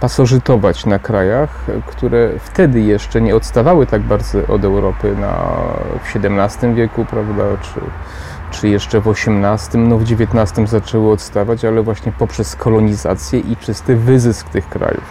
pasożytować 0.00 0.86
na 0.86 0.98
krajach, 0.98 1.66
które 1.86 2.30
wtedy 2.38 2.80
jeszcze 2.80 3.20
nie 3.20 3.36
odstawały 3.36 3.86
tak 3.86 4.02
bardzo 4.02 4.38
od 4.48 4.64
Europy 4.64 5.16
na, 5.20 5.32
w 6.02 6.16
XVII 6.16 6.74
wieku, 6.74 7.04
prawda, 7.04 7.44
czy, 7.62 7.80
czy 8.52 8.68
jeszcze 8.68 9.00
w 9.00 9.08
XVIII, 9.08 9.84
no 9.88 9.98
w 9.98 10.02
XIX 10.02 10.70
zaczęły 10.70 11.12
odstawać, 11.12 11.64
ale 11.64 11.82
właśnie 11.82 12.12
poprzez 12.12 12.56
kolonizację 12.56 13.40
i 13.40 13.56
czysty 13.56 13.96
wyzysk 13.96 14.48
tych 14.48 14.68
krajów. 14.68 15.04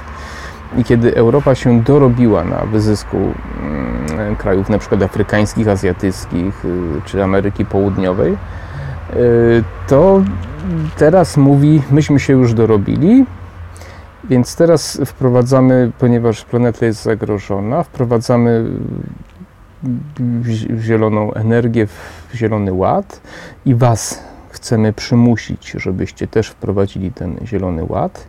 I 0.77 0.83
kiedy 0.83 1.15
Europa 1.15 1.55
się 1.55 1.81
dorobiła 1.81 2.43
na 2.43 2.65
wyzysku 2.65 3.17
mm, 3.17 4.35
krajów 4.35 4.69
przykład 4.79 5.01
afrykańskich, 5.01 5.67
azjatyckich 5.67 6.65
y, 6.65 7.01
czy 7.05 7.23
Ameryki 7.23 7.65
Południowej, 7.65 8.33
y, 8.33 9.63
to 9.87 10.21
teraz 10.97 11.37
mówi, 11.37 11.81
myśmy 11.91 12.19
się 12.19 12.33
już 12.33 12.53
dorobili, 12.53 13.25
więc 14.23 14.55
teraz 14.55 15.01
wprowadzamy, 15.05 15.91
ponieważ 15.99 16.45
planeta 16.45 16.85
jest 16.85 17.03
zagrożona, 17.03 17.83
wprowadzamy 17.83 18.65
w 20.69 20.81
zieloną 20.81 21.33
energię, 21.33 21.87
w 21.87 22.33
zielony 22.33 22.73
ład 22.73 23.21
i 23.65 23.75
Was 23.75 24.23
chcemy 24.49 24.93
przymusić, 24.93 25.73
żebyście 25.77 26.27
też 26.27 26.47
wprowadzili 26.47 27.11
ten 27.11 27.37
zielony 27.45 27.85
ład 27.89 28.27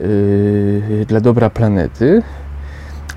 yy, 0.00 1.06
dla 1.06 1.20
dobra 1.20 1.50
planety. 1.50 2.22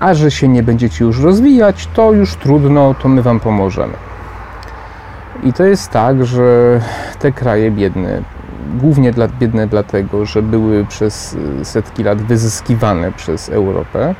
A 0.00 0.14
że 0.14 0.30
się 0.30 0.48
nie 0.48 0.62
będziecie 0.62 1.04
już 1.04 1.20
rozwijać, 1.20 1.88
to 1.94 2.12
już 2.12 2.34
trudno, 2.34 2.94
to 2.94 3.08
my 3.08 3.22
Wam 3.22 3.40
pomożemy. 3.40 3.94
I 5.42 5.52
to 5.52 5.64
jest 5.64 5.90
tak, 5.90 6.24
że 6.24 6.80
te 7.18 7.32
kraje 7.32 7.70
biedne, 7.70 8.22
głównie 8.80 9.12
dla, 9.12 9.28
biedne 9.28 9.66
dlatego, 9.66 10.26
że 10.26 10.42
były 10.42 10.84
przez 10.84 11.36
y, 11.60 11.64
setki 11.64 12.02
lat 12.02 12.22
wyzyskiwane 12.22 13.12
przez 13.12 13.48
Europę, 13.48 14.14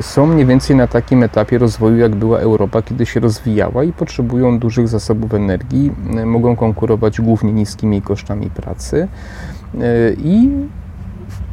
są 0.00 0.26
mniej 0.26 0.46
więcej 0.46 0.76
na 0.76 0.86
takim 0.86 1.22
etapie 1.22 1.58
rozwoju, 1.58 1.96
jak 1.96 2.14
była 2.14 2.38
Europa, 2.38 2.82
kiedy 2.82 3.06
się 3.06 3.20
rozwijała 3.20 3.84
i 3.84 3.92
potrzebują 3.92 4.58
dużych 4.58 4.88
zasobów 4.88 5.34
energii, 5.34 5.92
y, 6.20 6.26
mogą 6.26 6.56
konkurować 6.56 7.20
głównie 7.20 7.52
niskimi 7.52 8.02
kosztami 8.02 8.50
pracy 8.50 9.08
i 10.18 10.50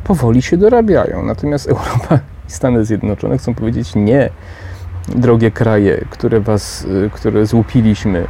powoli 0.04 0.42
się 0.42 0.58
dorabiają. 0.58 1.26
Natomiast 1.26 1.68
Europa 1.76 2.20
i 2.50 2.52
Stany 2.52 2.86
Zjednoczone 2.86 3.38
chcą 3.38 3.54
powiedzieć 3.54 3.96
nie, 3.96 4.30
drogie 5.08 5.52
kraje, 5.52 6.06
które 6.10 6.40
was, 6.40 6.88
które 7.12 7.46
złupiliśmy, 7.46 8.28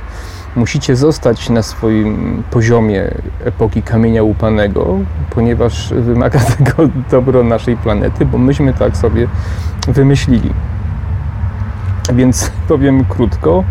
musicie 0.56 0.96
zostać 0.96 1.50
na 1.50 1.64
swoim 1.64 2.44
poziomie 2.52 3.12
epoki 3.44 3.82
kamienia 3.82 4.24
łupanego, 4.24 4.98
ponieważ 5.30 5.94
wymaga 5.94 6.40
tego 6.58 6.74
dobro 7.12 7.44
naszej 7.44 7.78
planety, 7.78 8.26
bo 8.26 8.38
myśmy 8.38 8.74
tak 8.74 8.98
sobie 8.98 9.28
wymyślili. 9.88 10.50
Więc 12.14 12.52
powiem 12.68 13.06
krótko, 13.06 13.64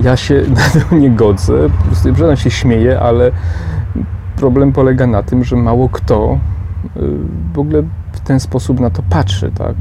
ja 0.00 0.16
się 0.16 0.42
na 0.56 0.80
to 0.80 0.96
nie 0.96 1.10
godzę, 1.10 1.70
po 1.78 1.84
prostu 1.84 2.14
że 2.14 2.36
się 2.36 2.50
śmieje, 2.50 3.00
ale 3.00 3.30
problem 4.36 4.72
polega 4.72 5.06
na 5.06 5.22
tym, 5.22 5.44
że 5.44 5.56
mało 5.56 5.88
kto 5.88 6.38
y, 6.96 7.00
w 7.52 7.58
ogóle 7.58 7.82
w 8.12 8.20
ten 8.20 8.40
sposób 8.40 8.80
na 8.80 8.90
to 8.90 9.02
patrzy, 9.10 9.50
tak? 9.58 9.74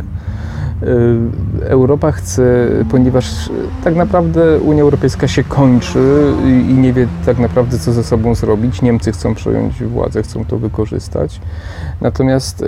Y, 0.83 1.69
Europa 1.69 2.11
chce, 2.11 2.67
ponieważ 2.91 3.49
tak 3.83 3.95
naprawdę 3.95 4.59
Unia 4.59 4.81
Europejska 4.81 5.27
się 5.27 5.43
kończy 5.43 6.33
i 6.45 6.73
nie 6.73 6.93
wie 6.93 7.07
tak 7.25 7.39
naprawdę, 7.39 7.79
co 7.79 7.93
ze 7.93 8.03
sobą 8.03 8.35
zrobić. 8.35 8.81
Niemcy 8.81 9.11
chcą 9.11 9.35
przejąć 9.35 9.83
władzę, 9.83 10.23
chcą 10.23 10.45
to 10.45 10.57
wykorzystać. 10.57 11.41
Natomiast 12.01 12.61
y, 12.61 12.65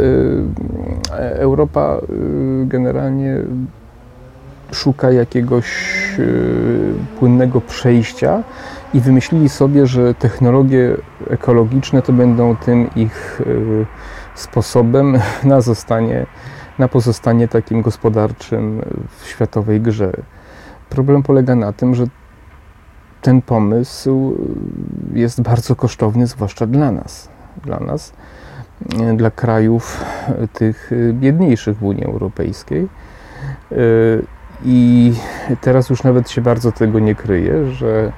Europa 1.20 1.98
y, 1.98 2.66
generalnie 2.66 3.38
szuka 4.72 5.12
jakiegoś 5.12 5.66
płynnego 7.20 7.62
przejścia 7.62 8.44
i 8.94 9.00
wymyślili 9.00 9.50
sobie, 9.50 9.88
że 9.88 10.14
technologie 10.14 10.98
ekologiczne 11.30 12.02
to 12.02 12.14
będą 12.14 12.56
tym 12.56 12.90
ich 12.96 13.42
sposobem 14.36 15.20
na 15.44 15.62
zostanie 15.62 16.26
na 16.80 16.88
pozostanie 16.88 17.48
takim 17.48 17.82
gospodarczym 17.82 18.82
w 19.18 19.28
światowej 19.28 19.82
grze. 19.82 20.12
Problem 20.90 21.24
polega 21.24 21.56
na 21.56 21.74
tym, 21.74 21.96
że 21.96 22.06
ten 23.22 23.42
pomysł 23.42 24.38
jest 25.14 25.42
bardzo 25.42 25.76
kosztowny, 25.76 26.28
zwłaszcza 26.28 26.68
dla 26.68 26.92
nas. 26.92 27.30
Dla 27.64 27.80
nas, 27.80 28.14
dla 29.16 29.32
krajów 29.32 30.06
tych 30.54 30.92
biedniejszych 31.14 31.78
w 31.78 31.84
Unii 31.84 32.06
Europejskiej. 32.06 32.88
I 34.66 35.14
teraz 35.62 35.90
już 35.90 36.04
nawet 36.04 36.30
się 36.30 36.42
bardzo 36.42 36.72
tego 36.72 37.00
nie 37.00 37.16
kryje, 37.16 37.72
że 37.72 38.12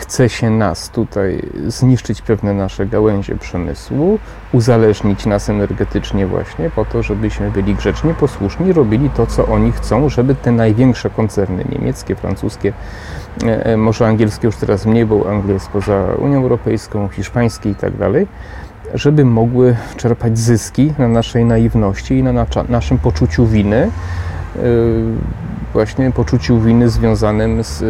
chce 0.00 0.28
się 0.28 0.50
nas 0.50 0.90
tutaj 0.90 1.42
zniszczyć 1.66 2.22
pewne 2.22 2.54
nasze 2.54 2.86
gałęzie 2.86 3.36
przemysłu, 3.36 4.18
uzależnić 4.52 5.26
nas 5.26 5.48
energetycznie 5.48 6.26
właśnie 6.26 6.70
po 6.70 6.84
to, 6.84 7.02
żebyśmy 7.02 7.50
byli 7.50 7.74
grzeczni, 7.74 8.14
posłuszni, 8.14 8.72
robili 8.72 9.10
to, 9.10 9.26
co 9.26 9.46
oni 9.46 9.72
chcą, 9.72 10.08
żeby 10.08 10.34
te 10.34 10.52
największe 10.52 11.10
koncerny 11.10 11.64
niemieckie, 11.72 12.16
francuskie, 12.16 12.72
e, 13.44 13.66
e, 13.66 13.76
może 13.76 14.06
angielskie 14.06 14.46
już 14.46 14.56
teraz 14.56 14.86
mniej, 14.86 15.06
bo 15.06 15.30
Anglia 15.30 15.54
jest 15.54 15.68
poza 15.68 16.04
Unią 16.18 16.42
Europejską, 16.42 17.08
hiszpańskie 17.08 17.70
i 17.70 17.74
tak 17.74 17.96
dalej, 17.96 18.26
żeby 18.94 19.24
mogły 19.24 19.76
czerpać 19.96 20.38
zyski 20.38 20.92
na 20.98 21.08
naszej 21.08 21.44
naiwności 21.44 22.14
i 22.14 22.22
na 22.22 22.46
naszym 22.68 22.98
poczuciu 22.98 23.46
winy, 23.46 23.90
właśnie 25.72 26.10
poczuciu 26.10 26.60
winy 26.60 26.88
związanym 26.88 27.64
z 27.64 27.84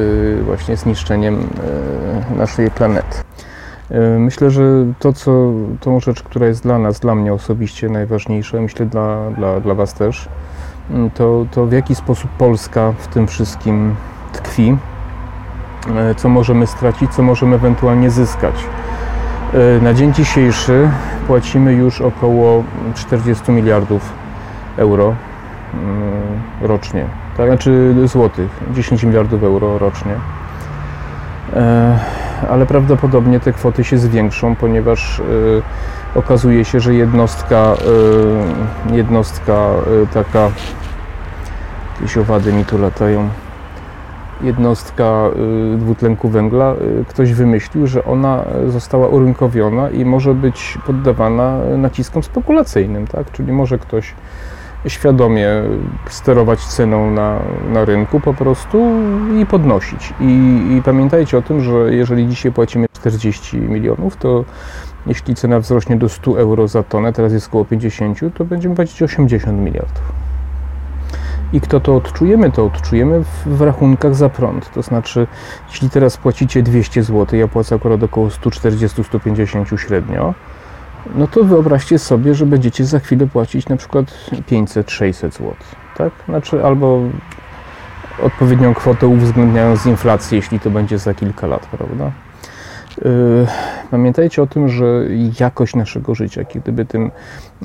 właśnie 0.44 0.76
zniszczeniem 0.76 1.46
naszej 2.36 2.70
planety. 2.70 3.16
Myślę, 4.18 4.50
że 4.50 4.62
to, 4.98 5.12
co, 5.12 5.52
tą 5.80 6.00
rzecz, 6.00 6.22
która 6.22 6.46
jest 6.46 6.62
dla 6.62 6.78
nas, 6.78 7.00
dla 7.00 7.14
mnie 7.14 7.32
osobiście 7.32 7.88
najważniejsza, 7.88 8.60
myślę 8.60 8.86
dla, 8.86 9.30
dla, 9.30 9.60
dla 9.60 9.74
Was 9.74 9.94
też, 9.94 10.28
mm, 10.90 11.10
to, 11.10 11.46
to 11.50 11.66
w 11.66 11.72
jaki 11.72 11.94
sposób 11.94 12.30
Polska 12.30 12.92
w 12.98 13.06
tym 13.06 13.26
wszystkim 13.26 13.94
tkwi, 14.32 14.76
co 16.16 16.28
możemy 16.28 16.66
stracić, 16.66 17.14
co 17.14 17.22
możemy 17.22 17.56
ewentualnie 17.56 18.10
zyskać. 18.10 18.54
Na 19.82 19.94
dzień 19.94 20.14
dzisiejszy 20.14 20.90
płacimy 21.26 21.72
już 21.72 22.00
około 22.00 22.64
40 22.94 23.52
miliardów 23.52 24.12
euro 24.76 25.14
rocznie, 26.62 27.04
tak? 27.36 27.46
znaczy 27.46 27.94
złotych, 28.04 28.50
10 28.74 29.02
miliardów 29.02 29.42
euro 29.42 29.78
rocznie. 29.78 30.14
E, 31.56 31.98
ale 32.50 32.66
prawdopodobnie 32.66 33.40
te 33.40 33.52
kwoty 33.52 33.84
się 33.84 33.98
zwiększą, 33.98 34.56
ponieważ 34.56 35.22
okazuje 36.14 36.64
się, 36.64 36.80
że 36.80 36.94
jednostka, 36.94 37.74
jednostka 38.90 39.70
taka, 40.14 40.50
jakieś 41.94 42.16
owady 42.16 42.52
mi 42.52 42.64
tu 42.64 42.78
latają, 42.78 43.28
jednostka 44.42 45.30
dwutlenku 45.76 46.28
węgla, 46.28 46.74
ktoś 47.08 47.32
wymyślił, 47.32 47.86
że 47.86 48.04
ona 48.04 48.44
została 48.68 49.08
urynkowiona 49.08 49.90
i 49.90 50.04
może 50.04 50.34
być 50.34 50.78
poddawana 50.86 51.58
naciskom 51.76 52.22
spekulacyjnym, 52.22 53.06
tak? 53.06 53.32
Czyli 53.32 53.52
może 53.52 53.78
ktoś 53.78 54.14
świadomie 54.88 55.48
sterować 56.08 56.60
ceną 56.60 57.10
na, 57.10 57.38
na 57.72 57.84
rynku 57.84 58.20
po 58.20 58.34
prostu 58.34 58.92
i 59.40 59.46
podnosić. 59.46 60.14
I, 60.20 60.24
I 60.76 60.82
pamiętajcie 60.84 61.38
o 61.38 61.42
tym, 61.42 61.60
że 61.60 61.94
jeżeli 61.94 62.28
dzisiaj 62.28 62.52
płacimy 62.52 62.86
40 62.92 63.56
milionów, 63.56 64.16
to 64.16 64.44
jeśli 65.06 65.34
cena 65.34 65.60
wzrośnie 65.60 65.96
do 65.96 66.08
100 66.08 66.40
euro 66.40 66.68
za 66.68 66.82
tonę, 66.82 67.12
teraz 67.12 67.32
jest 67.32 67.48
około 67.48 67.64
50, 67.64 68.18
to 68.34 68.44
będziemy 68.44 68.74
płacić 68.74 69.02
80 69.02 69.58
miliardów. 69.58 70.12
I 71.52 71.60
kto 71.60 71.80
to 71.80 71.96
odczujemy? 71.96 72.52
To 72.52 72.64
odczujemy 72.64 73.24
w, 73.24 73.46
w, 73.46 73.60
rachunkach 73.60 74.14
za 74.14 74.28
prąd. 74.28 74.70
To 74.72 74.82
znaczy, 74.82 75.26
jeśli 75.68 75.90
teraz 75.90 76.16
płacicie 76.16 76.62
200 76.62 77.02
zł, 77.02 77.38
ja 77.38 77.48
płacę 77.48 77.74
akurat 77.74 78.02
około 78.02 78.28
140-150 78.28 79.76
średnio, 79.76 80.34
no 81.14 81.26
to 81.26 81.44
wyobraźcie 81.44 81.98
sobie, 81.98 82.34
że 82.34 82.46
będziecie 82.46 82.84
za 82.84 82.98
chwilę 82.98 83.26
płacić 83.26 83.68
na 83.68 83.76
przykład 83.76 84.06
500-600 84.50 85.12
zł. 85.12 85.54
Tak? 85.96 86.12
Znaczy, 86.28 86.64
albo 86.64 87.00
odpowiednią 88.22 88.74
kwotę 88.74 89.06
uwzględniając 89.06 89.86
inflację, 89.86 90.36
jeśli 90.36 90.60
to 90.60 90.70
będzie 90.70 90.98
za 90.98 91.14
kilka 91.14 91.46
lat, 91.46 91.66
prawda? 91.66 92.12
Yy, 93.04 93.46
pamiętajcie 93.90 94.42
o 94.42 94.46
tym, 94.46 94.68
że 94.68 95.04
jakość 95.40 95.74
naszego 95.74 96.14
życia, 96.14 96.44
kiedy 96.44 96.84
tym 96.84 97.10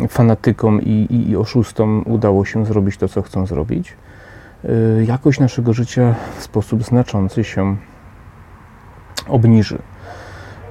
fanatykom 0.09 0.81
i, 0.81 1.07
i, 1.09 1.29
i 1.29 1.37
oszustom 1.37 2.03
udało 2.05 2.45
się 2.45 2.65
zrobić 2.65 2.97
to, 2.97 3.07
co 3.07 3.21
chcą 3.21 3.45
zrobić, 3.45 3.93
yy, 4.63 5.05
jakość 5.07 5.39
naszego 5.39 5.73
życia 5.73 6.15
w 6.37 6.43
sposób 6.43 6.83
znaczący 6.83 7.43
się 7.43 7.75
obniży. 9.27 9.77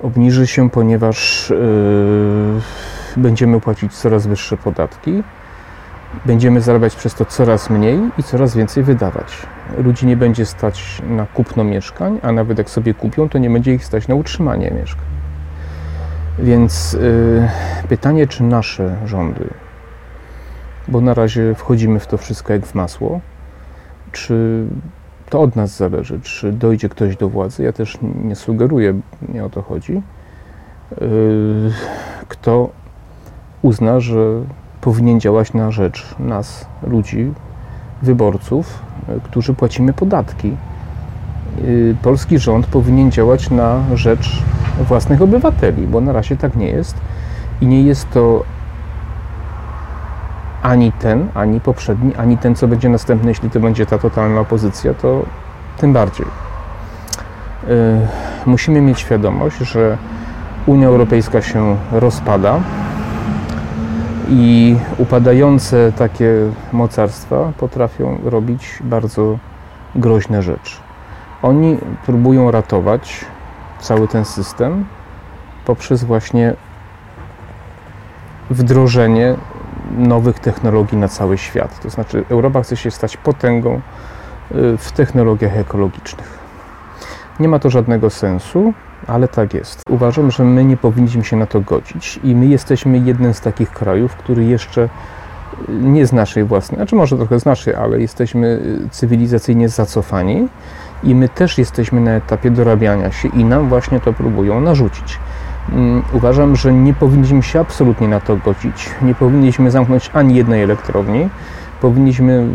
Obniży 0.02 0.46
się, 0.46 0.70
ponieważ 0.70 1.50
yy, 1.50 3.20
będziemy 3.22 3.60
płacić 3.60 3.92
coraz 3.92 4.26
wyższe 4.26 4.56
podatki, 4.56 5.22
będziemy 6.26 6.60
zarabiać 6.60 6.96
przez 6.96 7.14
to 7.14 7.24
coraz 7.24 7.70
mniej 7.70 7.98
i 8.18 8.22
coraz 8.22 8.56
więcej 8.56 8.82
wydawać. 8.82 9.46
Ludzi 9.78 10.06
nie 10.06 10.16
będzie 10.16 10.46
stać 10.46 11.02
na 11.08 11.26
kupno 11.26 11.64
mieszkań, 11.64 12.18
a 12.22 12.32
nawet 12.32 12.58
jak 12.58 12.70
sobie 12.70 12.94
kupią, 12.94 13.28
to 13.28 13.38
nie 13.38 13.50
będzie 13.50 13.74
ich 13.74 13.84
stać 13.84 14.08
na 14.08 14.14
utrzymanie 14.14 14.70
mieszkań. 14.70 15.04
Więc 16.38 16.92
yy, 16.92 17.48
pytanie, 17.88 18.26
czy 18.26 18.42
nasze 18.42 18.96
rządy, 19.06 19.48
bo 20.88 21.00
na 21.00 21.14
razie 21.14 21.54
wchodzimy 21.54 22.00
w 22.00 22.06
to 22.06 22.18
wszystko 22.18 22.52
jak 22.52 22.66
w 22.66 22.74
masło, 22.74 23.20
czy 24.12 24.64
to 25.34 25.40
od 25.40 25.56
nas 25.56 25.76
zależy, 25.76 26.20
czy 26.20 26.52
dojdzie 26.52 26.88
ktoś 26.88 27.16
do 27.16 27.28
władzy. 27.28 27.62
Ja 27.62 27.72
też 27.72 27.98
nie 28.24 28.36
sugeruję, 28.36 29.00
nie 29.34 29.44
o 29.44 29.50
to 29.50 29.62
chodzi. 29.62 29.92
Yy, 29.92 31.00
kto 32.28 32.68
uzna, 33.62 34.00
że 34.00 34.18
powinien 34.80 35.20
działać 35.20 35.52
na 35.52 35.70
rzecz 35.70 36.14
nas, 36.18 36.66
ludzi, 36.86 37.32
wyborców, 38.02 38.78
e, 39.08 39.20
którzy 39.20 39.54
płacimy 39.54 39.92
podatki. 39.92 40.48
E, 40.50 40.54
polski 42.02 42.38
rząd 42.38 42.66
powinien 42.66 43.10
działać 43.10 43.50
na 43.50 43.82
rzecz 43.94 44.42
własnych 44.88 45.22
obywateli, 45.22 45.86
bo 45.86 46.00
na 46.00 46.12
razie 46.12 46.36
tak 46.36 46.56
nie 46.56 46.68
jest. 46.68 46.96
I 47.60 47.66
nie 47.66 47.82
jest 47.82 48.10
to 48.10 48.44
ani 50.64 50.92
ten, 50.92 51.28
ani 51.34 51.60
poprzedni, 51.60 52.14
ani 52.16 52.38
ten, 52.38 52.54
co 52.54 52.68
będzie 52.68 52.88
następny, 52.88 53.28
jeśli 53.30 53.50
to 53.50 53.60
będzie 53.60 53.86
ta 53.86 53.98
totalna 53.98 54.40
opozycja, 54.40 54.94
to 54.94 55.22
tym 55.78 55.92
bardziej. 55.92 56.26
E, 56.26 57.68
musimy 58.46 58.80
mieć 58.80 59.00
świadomość, 59.00 59.56
że 59.56 59.98
Unia 60.66 60.86
Europejska 60.86 61.42
się 61.42 61.76
rozpada, 61.92 62.60
i 64.28 64.76
upadające 64.98 65.92
takie 65.92 66.30
mocarstwa 66.72 67.52
potrafią 67.58 68.18
robić 68.24 68.78
bardzo 68.80 69.38
groźne 69.94 70.42
rzeczy. 70.42 70.76
Oni 71.42 71.78
próbują 72.06 72.50
ratować 72.50 73.24
cały 73.80 74.08
ten 74.08 74.24
system 74.24 74.84
poprzez 75.64 76.04
właśnie 76.04 76.54
wdrożenie 78.50 79.34
nowych 79.94 80.38
technologii 80.38 80.98
na 80.98 81.08
cały 81.08 81.38
świat. 81.38 81.80
To 81.80 81.90
znaczy, 81.90 82.24
Europa 82.28 82.62
chce 82.62 82.76
się 82.76 82.90
stać 82.90 83.16
potęgą 83.16 83.74
y, 83.74 83.80
w 84.78 84.92
technologiach 84.92 85.56
ekologicznych. 85.56 86.38
Nie 87.40 87.48
ma 87.48 87.58
to 87.58 87.70
żadnego 87.70 88.10
sensu, 88.10 88.72
ale 89.06 89.28
tak 89.28 89.54
jest. 89.54 89.82
Uważam, 89.88 90.30
że 90.30 90.44
my 90.44 90.64
nie 90.64 90.76
powinniśmy 90.76 91.24
się 91.24 91.36
na 91.36 91.46
to 91.46 91.60
godzić 91.60 92.20
i 92.24 92.34
my 92.34 92.46
jesteśmy 92.46 92.98
jednym 92.98 93.34
z 93.34 93.40
takich 93.40 93.70
krajów, 93.70 94.16
który 94.16 94.44
jeszcze 94.44 94.82
y, 94.82 94.88
nie 95.68 96.06
z 96.06 96.12
naszej 96.12 96.44
własnej, 96.44 96.76
znaczy 96.76 96.96
może 96.96 97.16
trochę 97.16 97.40
z 97.40 97.44
naszej, 97.44 97.74
ale 97.74 98.00
jesteśmy 98.00 98.46
y, 98.86 98.88
cywilizacyjnie 98.90 99.68
zacofani 99.68 100.48
i 101.02 101.14
my 101.14 101.28
też 101.28 101.58
jesteśmy 101.58 102.00
na 102.00 102.10
etapie 102.10 102.50
dorabiania 102.50 103.12
się 103.12 103.28
i 103.28 103.44
nam 103.44 103.68
właśnie 103.68 104.00
to 104.00 104.12
próbują 104.12 104.60
narzucić. 104.60 105.18
Mm, 105.72 106.02
uważam, 106.12 106.56
że 106.56 106.72
nie 106.72 106.94
powinniśmy 106.94 107.42
się 107.42 107.60
absolutnie 107.60 108.08
na 108.08 108.20
to 108.20 108.36
godzić. 108.36 108.90
Nie 109.02 109.14
powinniśmy 109.14 109.70
zamknąć 109.70 110.10
ani 110.14 110.34
jednej 110.34 110.62
elektrowni. 110.62 111.28
Powinniśmy 111.80 112.46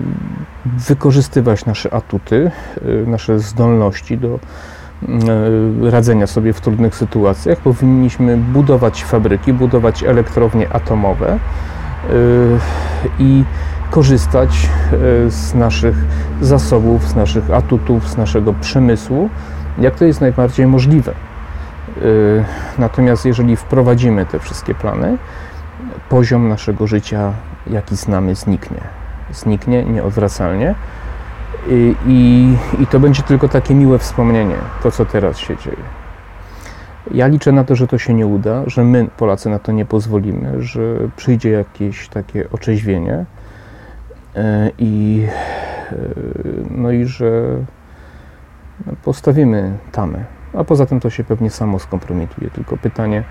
wykorzystywać 0.66 1.66
nasze 1.66 1.94
atuty, 1.94 2.52
y, 2.86 3.08
nasze 3.08 3.40
zdolności 3.40 4.18
do 4.18 4.40
E, 5.04 5.92
radzenia 5.92 6.28
sobie 6.28 6.54
w 6.54 6.62
trudnych 6.62 6.96
sytuacjach. 6.96 7.58
Powinniśmy 7.58 8.38
budować 8.38 9.04
fabryki, 9.04 9.54
budować 9.54 10.04
elektrownie 10.04 10.74
atomowe 10.74 11.30
e, 11.30 11.40
i 13.20 13.44
korzystać 13.92 14.70
z 15.28 15.56
naszych 15.56 15.96
zasobów, 16.42 17.08
z 17.08 17.16
naszych 17.16 17.52
atutów, 17.52 18.10
z 18.10 18.18
naszego 18.18 18.54
przemysłu, 18.54 19.30
jak 19.78 19.96
to 19.96 20.06
jest 20.06 20.22
najbardziej 20.22 20.68
możliwe. 20.68 21.14
Natomiast 22.78 23.26
jeżeli 23.26 23.56
wprowadzimy 23.56 24.26
te 24.26 24.40
wszystkie 24.40 24.76
plany, 24.76 25.18
poziom 26.10 26.50
naszego 26.50 26.88
życia, 26.88 27.34
jaki 27.68 27.96
znamy, 27.96 28.36
zniknie. 28.36 28.82
Zniknie 29.32 29.84
nieodwracalnie. 29.84 30.76
I, 31.68 31.96
i, 32.08 32.56
I 32.84 32.88
to 32.88 33.00
będzie 33.00 33.24
tylko 33.24 33.50
takie 33.50 33.76
miłe 33.76 33.98
wspomnienie, 33.98 34.56
to 34.84 34.92
co 34.92 35.06
teraz 35.06 35.38
się 35.38 35.58
dzieje. 35.58 35.84
Ja 37.12 37.28
liczę 37.28 37.52
na 37.52 37.64
to, 37.64 37.76
że 37.76 37.88
to 37.88 37.98
się 37.98 38.14
nie 38.14 38.28
uda, 38.28 38.64
że 38.68 38.84
my, 38.84 39.08
Polacy, 39.18 39.50
na 39.50 39.60
to 39.60 39.72
nie 39.72 39.86
pozwolimy, 39.86 40.64
że 40.64 40.82
przyjdzie 41.16 41.50
jakieś 41.50 42.10
takie 42.10 42.50
orzeźwienie 42.52 43.26
e, 44.36 44.72
i, 44.78 45.26
no 46.72 46.92
i 46.92 47.06
że 47.06 47.32
postawimy 49.04 49.78
tamę. 49.92 50.39
A 50.54 50.64
poza 50.64 50.86
tym 50.86 51.00
to 51.00 51.10
się 51.10 51.24
pewnie 51.24 51.50
samo 51.50 51.80
skompromituje. 51.80 52.50
Tylko 52.50 52.78
pytanie, 52.78 53.24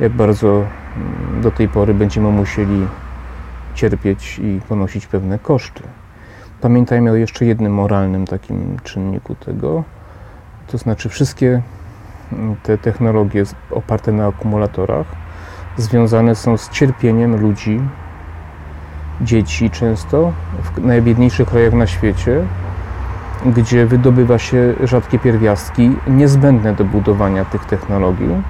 jak 0.00 0.12
bardzo 0.12 0.48
mm, 0.48 1.40
do 1.40 1.50
tej 1.50 1.68
pory 1.68 1.94
będziemy 1.94 2.30
musieli 2.30 2.86
cierpieć 3.74 4.38
i 4.38 4.60
ponosić 4.68 5.06
pewne 5.06 5.38
koszty. 5.38 5.82
Pamiętajmy 6.60 7.10
o 7.10 7.14
jeszcze 7.14 7.44
jednym 7.44 7.74
moralnym 7.74 8.26
takim 8.26 8.76
czynniku 8.82 9.34
tego, 9.34 9.84
to 10.66 10.78
znaczy 10.78 11.08
wszystkie 11.08 11.62
mm, 12.32 12.56
te 12.62 12.78
technologie 12.78 13.42
oparte 13.70 14.12
na 14.12 14.26
akumulatorach 14.26 15.06
związane 15.76 16.34
są 16.34 16.56
z 16.56 16.70
cierpieniem 16.70 17.36
ludzi 17.40 17.80
dzieci 19.20 19.70
często 19.70 20.32
w 20.62 20.84
najbiedniejszych 20.84 21.48
krajach 21.48 21.72
na 21.72 21.86
świecie, 21.86 22.46
gdzie 23.46 23.86
wydobywa 23.86 24.38
się 24.38 24.74
rzadkie 24.84 25.18
pierwiastki 25.18 25.90
niezbędne 26.06 26.72
do 26.72 26.84
budowania 26.84 27.44
tych 27.44 27.64
technologii, 27.64 28.42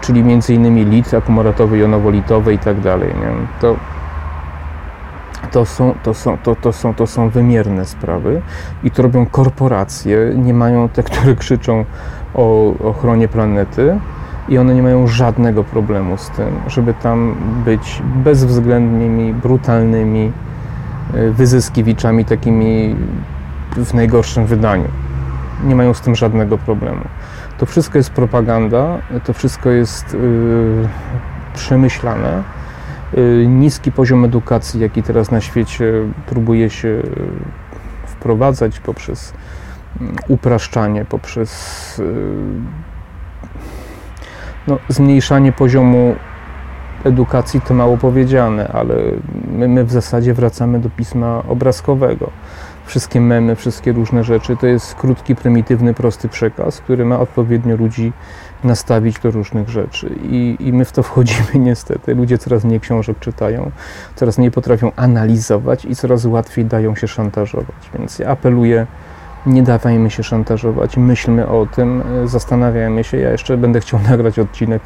czyli 0.00 0.20
m.in. 0.20 0.90
lit 0.90 1.14
akumulatowy, 1.14 1.78
jonowolitowy 1.78 2.54
i 2.54 2.58
tak. 2.58 2.76
Nie? 2.84 3.32
To, 3.60 3.76
to, 5.50 5.64
są, 5.64 5.94
to, 6.02 6.14
są, 6.14 6.38
to, 6.38 6.56
to, 6.56 6.72
są, 6.72 6.94
to 6.94 7.06
są 7.06 7.28
wymierne 7.28 7.84
sprawy 7.84 8.42
i 8.84 8.90
to 8.90 9.02
robią 9.02 9.26
korporacje, 9.26 10.18
nie 10.34 10.54
mają 10.54 10.88
te, 10.88 11.02
które 11.02 11.34
krzyczą 11.34 11.84
o 12.34 12.74
ochronie 12.84 13.28
planety 13.28 13.98
i 14.48 14.58
one 14.58 14.74
nie 14.74 14.82
mają 14.82 15.06
żadnego 15.06 15.64
problemu 15.64 16.16
z 16.16 16.30
tym, 16.30 16.46
żeby 16.66 16.94
tam 16.94 17.34
być 17.64 18.02
bezwzględnymi, 18.24 19.34
brutalnymi 19.34 20.32
y, 21.14 21.30
wyzyskiwiczami, 21.32 22.24
takimi 22.24 22.96
w 23.84 23.94
najgorszym 23.94 24.46
wydaniu. 24.46 24.88
Nie 25.64 25.74
mają 25.74 25.94
z 25.94 26.00
tym 26.00 26.14
żadnego 26.14 26.58
problemu. 26.58 27.04
To 27.58 27.66
wszystko 27.66 27.98
jest 27.98 28.10
propaganda, 28.10 28.98
to 29.24 29.32
wszystko 29.32 29.70
jest 29.70 30.12
yy, 30.12 30.88
przemyślane. 31.54 32.42
Yy, 33.14 33.46
niski 33.46 33.92
poziom 33.92 34.24
edukacji, 34.24 34.80
jaki 34.80 35.02
teraz 35.02 35.30
na 35.30 35.40
świecie 35.40 35.92
próbuje 36.26 36.70
się 36.70 37.02
wprowadzać 38.06 38.80
poprzez 38.80 39.32
yy, 40.00 40.06
upraszczanie, 40.28 41.04
poprzez 41.04 41.98
yy, 41.98 42.04
no, 44.66 44.78
zmniejszanie 44.88 45.52
poziomu 45.52 46.14
edukacji 47.04 47.60
to 47.60 47.74
mało 47.74 47.96
powiedziane, 47.96 48.68
ale 48.68 48.94
my, 49.50 49.68
my 49.68 49.84
w 49.84 49.92
zasadzie 49.92 50.34
wracamy 50.34 50.78
do 50.78 50.90
pisma 50.90 51.42
obrazkowego 51.48 52.30
wszystkie 52.86 53.20
memy, 53.20 53.56
wszystkie 53.56 53.92
różne 53.92 54.24
rzeczy. 54.24 54.56
To 54.56 54.66
jest 54.66 54.94
krótki, 54.94 55.34
prymitywny, 55.34 55.94
prosty 55.94 56.28
przekaz, 56.28 56.80
który 56.80 57.04
ma 57.04 57.20
odpowiednio 57.20 57.76
ludzi 57.76 58.12
nastawić 58.64 59.18
do 59.18 59.30
różnych 59.30 59.68
rzeczy. 59.68 60.10
I, 60.22 60.56
I 60.60 60.72
my 60.72 60.84
w 60.84 60.92
to 60.92 61.02
wchodzimy 61.08 61.54
niestety. 61.54 62.14
Ludzie 62.14 62.38
coraz 62.38 62.64
mniej 62.64 62.80
książek 62.80 63.18
czytają, 63.18 63.70
coraz 64.14 64.38
mniej 64.38 64.50
potrafią 64.50 64.92
analizować 64.96 65.84
i 65.84 65.96
coraz 65.96 66.24
łatwiej 66.24 66.64
dają 66.64 66.94
się 66.94 67.08
szantażować. 67.08 67.90
Więc 67.98 68.18
ja 68.18 68.28
apeluję, 68.28 68.86
nie 69.46 69.62
dawajmy 69.62 70.10
się 70.10 70.22
szantażować, 70.22 70.96
myślmy 70.96 71.48
o 71.48 71.66
tym, 71.66 72.02
zastanawiajmy 72.24 73.04
się. 73.04 73.16
Ja 73.16 73.30
jeszcze 73.30 73.56
będę 73.56 73.80
chciał 73.80 74.00
nagrać 74.10 74.38
odcinek 74.38 74.82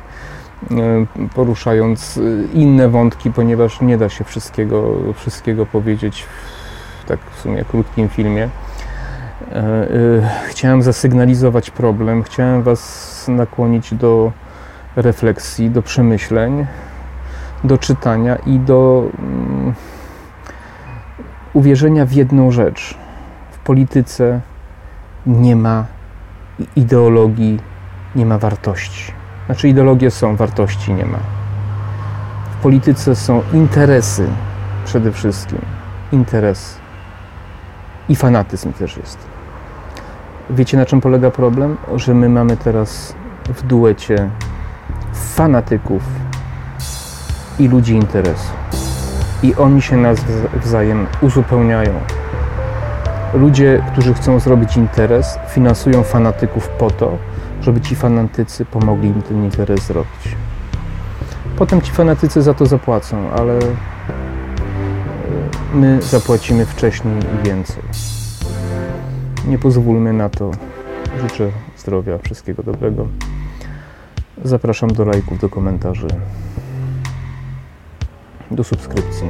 e, 0.70 0.74
poruszając 1.34 2.20
inne 2.52 2.88
wątki, 2.88 3.30
ponieważ 3.30 3.80
nie 3.80 3.98
da 3.98 4.08
się 4.08 4.24
wszystkiego, 4.24 4.96
wszystkiego 5.14 5.66
powiedzieć 5.66 6.26
tak 7.11 7.20
w 7.31 7.40
sumie 7.40 7.64
krótkim 7.64 8.09
filmie. 8.09 8.49
E, 9.53 9.57
e, 9.57 9.88
chciałem 10.49 10.83
zasygnalizować 10.83 11.70
problem, 11.70 12.23
chciałem 12.23 12.62
Was 12.62 13.25
nakłonić 13.29 13.94
do 13.94 14.33
refleksji, 14.96 15.70
do 15.70 15.83
przemyśleń, 15.83 16.66
do 17.64 17.79
czytania 17.79 18.37
i 18.37 18.59
do 18.59 19.11
um, 19.18 19.75
uwierzenia 21.53 22.07
w 22.07 22.12
jedną 22.12 22.51
rzecz. 22.51 22.99
W 23.51 23.59
polityce 23.59 24.40
nie 25.27 25.57
ma 25.57 25.85
ideologii, 26.77 27.61
nie 28.16 28.27
ma 28.27 28.38
wartości. 28.38 29.12
Znaczy, 29.46 29.68
ideologie 29.68 30.11
są, 30.11 30.37
wartości 30.37 30.92
nie 30.92 31.05
ma. 31.05 31.18
W 32.59 32.62
polityce 32.62 33.16
są 33.16 33.42
interesy 33.53 34.29
przede 34.85 35.12
wszystkim. 35.12 35.59
Interesy 36.12 36.79
i 38.11 38.16
fanatyzm 38.16 38.73
też 38.73 38.96
jest. 38.96 39.18
Wiecie 40.51 40.77
na 40.77 40.87
czym 40.87 41.01
polega 41.01 41.31
problem? 41.31 41.77
Że 41.96 42.14
my 42.14 42.29
mamy 42.29 42.57
teraz 42.57 43.14
w 43.44 43.62
duecie 43.62 44.31
fanatyków 45.12 46.03
i 47.59 47.68
ludzi 47.68 47.94
interesu. 47.94 48.53
I 49.42 49.55
oni 49.55 49.83
się 49.83 49.96
nawzajem 49.96 51.07
uzupełniają. 51.20 51.92
Ludzie, 53.35 53.83
którzy 53.92 54.14
chcą 54.14 54.40
zrobić 54.40 54.77
interes, 54.77 55.38
finansują 55.49 56.03
fanatyków 56.03 56.68
po 56.68 56.90
to, 56.90 57.16
żeby 57.62 57.81
ci 57.81 57.96
fanatycy 57.96 58.64
pomogli 58.64 59.09
im 59.09 59.23
ten 59.23 59.44
interes 59.44 59.81
zrobić. 59.87 60.37
Potem 61.57 61.81
ci 61.81 61.92
fanatycy 61.92 62.42
za 62.42 62.55
to 62.55 62.66
zapłacą, 62.66 63.31
ale 63.38 63.59
my 65.74 66.02
zapłacimy 66.02 66.66
wcześniej 66.66 67.14
i 67.18 67.46
więcej. 67.46 67.83
Nie 69.48 69.59
pozwólmy 69.59 70.12
na 70.12 70.28
to. 70.28 70.50
Życzę 71.20 71.50
zdrowia, 71.76 72.18
wszystkiego 72.18 72.62
dobrego. 72.62 73.09
Zapraszam 74.44 74.90
do 74.90 75.04
lajków, 75.04 75.40
do 75.40 75.48
komentarzy, 75.48 76.06
do 78.50 78.64
subskrypcji 78.64 79.28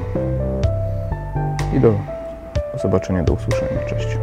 i 1.77 1.81
do 1.81 1.95
zobaczenia, 2.83 3.23
do 3.23 3.33
usłyszenia. 3.33 3.81
Cześć. 3.89 4.19